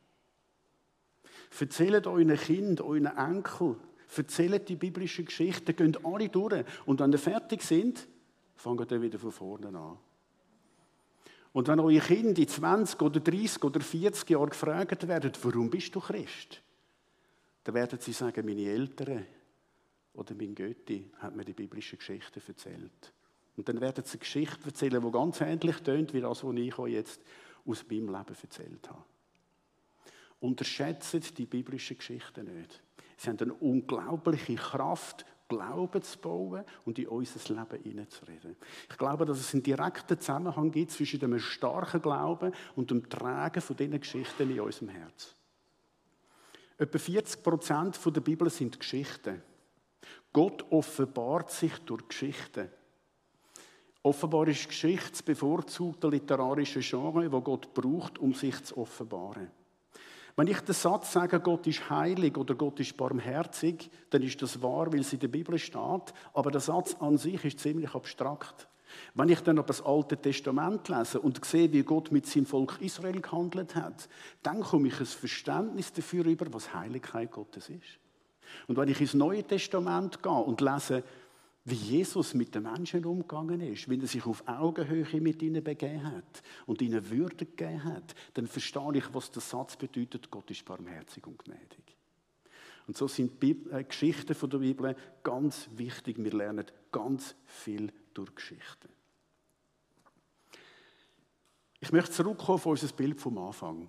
Erzählt 1.58 2.06
euren 2.06 2.36
Kind, 2.36 2.80
euren 2.80 3.06
Enkel, 3.06 3.76
erzählt 4.14 4.68
die 4.68 4.76
biblischen 4.76 5.26
Geschichten, 5.26 5.76
geht 5.76 6.04
alle 6.04 6.28
durch. 6.28 6.64
Und 6.86 7.00
wenn 7.00 7.12
ihr 7.12 7.18
fertig 7.18 7.62
sind, 7.62 8.06
fangt 8.56 8.90
ihr 8.90 9.02
wieder 9.02 9.18
von 9.18 9.32
vorne 9.32 9.68
an. 9.68 9.98
Und 11.52 11.68
wenn 11.68 11.80
eure 11.80 12.00
Kinder 12.00 12.38
in 12.40 12.48
20 12.48 13.00
oder 13.00 13.20
30 13.20 13.64
oder 13.64 13.80
40 13.80 14.28
Jahren 14.28 14.50
gefragt 14.50 15.08
werden, 15.08 15.32
warum 15.42 15.70
bist 15.70 15.94
du 15.94 16.00
Christ? 16.00 16.60
Dann 17.64 17.74
werden 17.74 17.98
sie 17.98 18.12
sagen, 18.12 18.44
meine 18.44 18.66
Eltern 18.66 19.26
oder 20.12 20.34
mein 20.34 20.54
Götti 20.54 21.10
hat 21.18 21.34
mir 21.34 21.44
die 21.44 21.54
biblischen 21.54 21.98
Geschichten 21.98 22.42
erzählt. 22.46 23.12
Und 23.56 23.68
dann 23.68 23.80
werden 23.80 24.04
sie 24.04 24.12
eine 24.12 24.18
Geschichte 24.18 24.66
erzählen, 24.66 25.02
die 25.02 25.10
ganz 25.10 25.40
ähnlich 25.40 25.76
tönt 25.78 26.12
wie 26.12 26.20
das, 26.20 26.44
was 26.44 26.54
ich 26.54 26.78
euch 26.78 26.92
jetzt 26.92 27.22
aus 27.64 27.84
meinem 27.88 28.08
Leben 28.08 28.36
erzählt 28.42 28.88
habe. 28.88 29.04
Unterschätzt 30.40 31.38
die 31.38 31.46
biblischen 31.46 31.96
Geschichten 31.96 32.58
nicht. 32.58 32.82
Sie 33.16 33.30
haben 33.30 33.38
eine 33.40 33.54
unglaubliche 33.54 34.54
Kraft, 34.56 35.24
Glauben 35.48 36.02
zu 36.02 36.18
bauen 36.18 36.64
und 36.84 36.98
in 36.98 37.06
unser 37.06 37.54
Leben 37.54 37.82
hineinzureden. 37.82 38.56
Ich 38.90 38.98
glaube, 38.98 39.24
dass 39.24 39.38
es 39.38 39.54
einen 39.54 39.62
direkten 39.62 40.18
Zusammenhang 40.18 40.72
gibt 40.72 40.90
zwischen 40.90 41.20
dem 41.20 41.38
starken 41.38 42.02
Glauben 42.02 42.52
und 42.74 42.90
dem 42.90 43.08
Tragen 43.08 43.60
von 43.60 43.76
diesen 43.76 44.00
Geschichten 44.00 44.50
in 44.50 44.60
unserem 44.60 44.88
Herz. 44.88 45.36
Etwa 46.78 46.98
40 46.98 47.42
Prozent 47.42 48.00
der 48.04 48.20
Bibel 48.20 48.50
sind 48.50 48.78
Geschichten. 48.78 49.40
Gott 50.32 50.64
offenbart 50.70 51.50
sich 51.50 51.72
durch 51.78 52.06
Geschichten. 52.08 52.68
Offenbar 54.06 54.46
ist 54.46 54.68
Geschichte 54.68 55.10
das 55.10 55.22
bevorzugte 55.24 56.06
literarische 56.06 56.78
Genre, 56.78 57.28
das 57.28 57.42
Gott 57.42 57.74
braucht, 57.74 58.20
um 58.20 58.34
sich 58.34 58.62
zu 58.62 58.78
offenbaren. 58.78 59.50
Wenn 60.36 60.46
ich 60.46 60.60
den 60.60 60.76
Satz 60.76 61.12
sage, 61.12 61.40
Gott 61.40 61.66
ist 61.66 61.90
heilig 61.90 62.36
oder 62.36 62.54
Gott 62.54 62.78
ist 62.78 62.96
barmherzig, 62.96 63.90
dann 64.10 64.22
ist 64.22 64.40
das 64.40 64.62
wahr, 64.62 64.92
weil 64.92 65.00
es 65.00 65.12
in 65.12 65.18
der 65.18 65.26
Bibel 65.26 65.58
steht. 65.58 66.14
Aber 66.34 66.52
der 66.52 66.60
Satz 66.60 66.94
an 67.00 67.18
sich 67.18 67.44
ist 67.44 67.58
ziemlich 67.58 67.96
abstrakt. 67.96 68.68
Wenn 69.14 69.28
ich 69.28 69.40
dann 69.40 69.58
aber 69.58 69.66
das 69.66 69.84
Alte 69.84 70.16
Testament 70.16 70.88
lese 70.88 71.20
und 71.20 71.44
sehe, 71.44 71.72
wie 71.72 71.82
Gott 71.82 72.12
mit 72.12 72.26
seinem 72.26 72.46
Volk 72.46 72.80
Israel 72.80 73.20
gehandelt 73.20 73.74
hat, 73.74 74.08
dann 74.44 74.60
komme 74.60 74.86
ich 74.86 75.00
ein 75.00 75.06
Verständnis 75.06 75.92
dafür 75.92 76.26
über, 76.26 76.46
was 76.52 76.72
Heiligkeit 76.72 77.32
Gottes 77.32 77.70
ist. 77.70 77.98
Und 78.68 78.76
wenn 78.76 78.88
ich 78.88 79.00
ins 79.00 79.14
Neue 79.14 79.42
Testament 79.42 80.22
gehe 80.22 80.32
und 80.32 80.60
lese, 80.60 81.02
wie 81.66 81.74
Jesus 81.74 82.32
mit 82.32 82.54
den 82.54 82.62
Menschen 82.62 83.04
umgegangen 83.04 83.60
ist, 83.60 83.90
wie 83.90 84.00
er 84.00 84.06
sich 84.06 84.24
auf 84.24 84.46
Augenhöhe 84.46 85.20
mit 85.20 85.42
ihnen 85.42 85.64
begeben 85.64 86.04
hat 86.04 86.42
und 86.64 86.80
ihnen 86.80 87.10
Würde 87.10 87.44
gegeben 87.44 87.82
hat, 87.82 88.14
dann 88.34 88.46
verstehe 88.46 88.94
ich, 88.94 89.12
was 89.12 89.32
der 89.32 89.42
Satz 89.42 89.76
bedeutet, 89.76 90.30
Gott 90.30 90.48
ist 90.48 90.64
barmherzig 90.64 91.26
und 91.26 91.44
gnädig. 91.44 91.96
Und 92.86 92.96
so 92.96 93.08
sind 93.08 93.42
die 93.42 93.66
äh, 93.72 93.82
Geschichten 93.82 94.36
von 94.36 94.48
der 94.48 94.58
Bibel 94.58 94.94
ganz 95.24 95.68
wichtig. 95.74 96.22
Wir 96.22 96.32
lernen 96.32 96.66
ganz 96.92 97.34
viel 97.44 97.92
durch 98.14 98.32
Geschichten. 98.36 98.88
Ich 101.80 101.90
möchte 101.90 102.12
zurückkommen 102.12 102.54
auf 102.54 102.66
unser 102.66 102.94
Bild 102.94 103.20
vom 103.20 103.38
Anfang. 103.38 103.88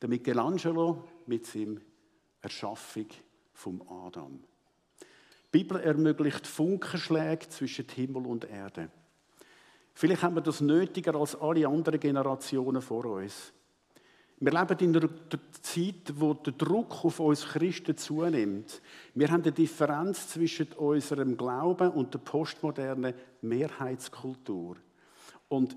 Der 0.00 0.08
Michelangelo 0.08 1.02
mit 1.26 1.46
seinem 1.46 1.80
Erschaffung 2.40 3.08
vom 3.52 3.82
Adam. 3.88 4.44
Die 5.54 5.58
Bibel 5.58 5.80
ermöglicht 5.80 6.48
Funkenschläge 6.48 7.48
zwischen 7.48 7.86
Himmel 7.94 8.26
und 8.26 8.44
Erde. 8.44 8.88
Vielleicht 9.94 10.24
haben 10.24 10.34
wir 10.34 10.40
das 10.40 10.60
nötiger 10.60 11.14
als 11.14 11.36
alle 11.36 11.68
anderen 11.68 12.00
Generationen 12.00 12.82
vor 12.82 13.04
uns. 13.04 13.52
Wir 14.40 14.50
leben 14.50 14.78
in 14.80 14.96
einer 14.96 15.08
Zeit, 15.62 16.12
wo 16.16 16.34
der 16.34 16.54
Druck 16.54 17.04
auf 17.04 17.20
uns 17.20 17.46
Christen 17.46 17.96
zunimmt. 17.96 18.82
Wir 19.14 19.30
haben 19.30 19.44
eine 19.44 19.52
Differenz 19.52 20.28
zwischen 20.30 20.72
unserem 20.72 21.36
Glauben 21.36 21.92
und 21.92 22.12
der 22.12 22.18
postmodernen 22.18 23.14
Mehrheitskultur. 23.40 24.76
Und 25.48 25.76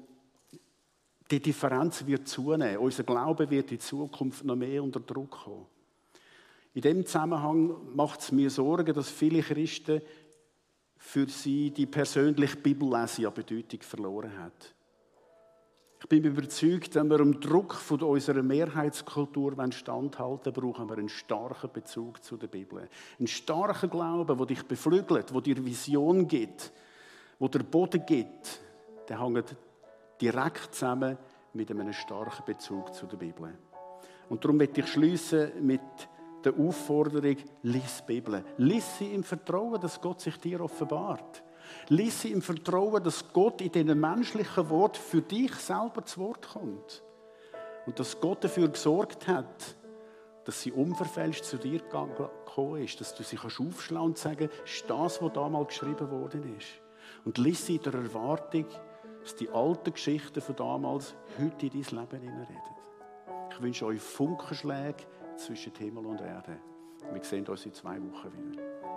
die 1.29 1.39
Differenz 1.39 2.03
wird 2.03 2.27
zunehmen. 2.27 2.79
Unser 2.79 3.03
Glaube 3.03 3.47
wird 3.47 3.71
in 3.71 3.79
Zukunft 3.79 4.43
noch 4.43 4.55
mehr 4.55 4.81
unter 4.81 5.01
Druck 5.01 5.29
kommen. 5.29 5.67
In 6.77 6.81
dem 6.81 7.07
Zusammenhang 7.07 7.75
macht 7.95 8.19
es 8.19 8.31
mir 8.31 8.51
Sorgen, 8.51 8.93
dass 8.93 9.09
viele 9.09 9.41
Christen 9.41 9.99
für 10.95 11.27
sie 11.27 11.71
die 11.71 11.87
persönliche 11.87 12.55
Bibellese 12.55 13.27
an 13.27 13.33
Bedeutung 13.33 13.81
verloren 13.81 14.37
hat. 14.37 14.75
Ich 15.99 16.07
bin 16.07 16.23
überzeugt, 16.23 16.93
wenn 16.93 17.09
wir 17.09 17.17
dem 17.17 17.39
Druck 17.39 17.73
von 17.73 18.03
unserer 18.03 18.43
Mehrheitskultur 18.43 19.55
standhalten 19.71 20.53
brauchen 20.53 20.87
wir 20.87 20.99
einen 20.99 21.09
starken 21.09 21.71
Bezug 21.73 22.23
zu 22.23 22.37
der 22.37 22.45
Bibel. 22.45 22.87
Einen 23.17 23.25
starken 23.25 23.89
Glauben, 23.89 24.37
der 24.37 24.45
dich 24.45 24.61
beflügelt, 24.61 25.33
der 25.33 25.41
dir 25.41 25.65
Vision 25.65 26.27
gibt, 26.27 26.71
der 27.39 27.47
dir 27.49 27.63
Boden 27.63 28.05
gibt. 28.05 28.61
Der 29.09 29.19
hängt 29.19 29.55
direkt 30.21 30.75
zusammen 30.75 31.17
mit 31.53 31.71
einem 31.71 31.91
starken 31.91 32.45
Bezug 32.45 32.93
zu 32.93 33.07
der 33.07 33.17
Bibel. 33.17 33.57
Und 34.29 34.43
darum 34.43 34.57
möchte 34.57 34.81
ich 34.81 34.87
schließen 34.87 35.53
mit 35.65 35.81
der 36.43 36.53
Aufforderung, 36.57 37.37
lies 37.63 38.03
die 38.07 38.13
Bibel. 38.13 38.43
Lies 38.57 38.97
sie 38.97 39.13
im 39.13 39.23
Vertrauen, 39.23 39.79
dass 39.81 39.99
Gott 39.99 40.21
sich 40.21 40.37
dir 40.37 40.61
offenbart. 40.61 41.43
Lies 41.89 42.21
sie 42.21 42.31
im 42.31 42.41
Vertrauen, 42.41 43.03
dass 43.03 43.31
Gott 43.33 43.61
in 43.61 43.71
diesen 43.71 43.99
menschlichen 43.99 44.69
Wort 44.69 44.97
für 44.97 45.21
dich 45.21 45.53
selber 45.55 46.05
zu 46.05 46.21
Wort 46.21 46.47
kommt. 46.47 47.03
Und 47.85 47.99
dass 47.99 48.19
Gott 48.19 48.43
dafür 48.43 48.67
gesorgt 48.67 49.27
hat, 49.27 49.75
dass 50.45 50.61
sie 50.61 50.71
unverfälscht 50.71 51.43
zu 51.43 51.57
dir 51.57 51.79
gekommen 51.79 52.83
ist, 52.83 53.01
dass 53.01 53.13
du 53.15 53.23
sie 53.23 53.37
aufschlagen 53.37 54.07
und 54.07 54.17
sagen, 54.17 54.49
ist 54.63 54.89
das, 54.89 55.21
was 55.21 55.33
damals 55.33 55.67
geschrieben 55.67 56.09
worden 56.09 56.55
ist. 56.57 56.67
Und 57.25 57.37
lies 57.37 57.65
sie 57.65 57.75
in 57.75 57.83
der 57.83 57.95
Erwartung, 57.95 58.65
dass 59.21 59.35
die 59.35 59.49
alten 59.49 59.91
Geschichten 59.91 60.39
von 60.39 60.55
damals 60.55 61.15
heute 61.37 61.65
in 61.65 61.81
dein 61.83 61.99
Leben 61.99 62.21
hineinreden. 62.21 62.77
Ich 63.51 63.61
wünsche 63.61 63.85
euch 63.87 63.99
Funkenschläge 63.99 65.03
zwischen 65.37 65.73
Himmel 65.77 66.05
und 66.05 66.21
Erde. 66.21 66.59
Wir 67.11 67.23
sehen 67.23 67.45
uns 67.47 67.65
in 67.65 67.73
zwei 67.73 67.97
Wochen 68.01 68.31
wieder. 68.51 68.96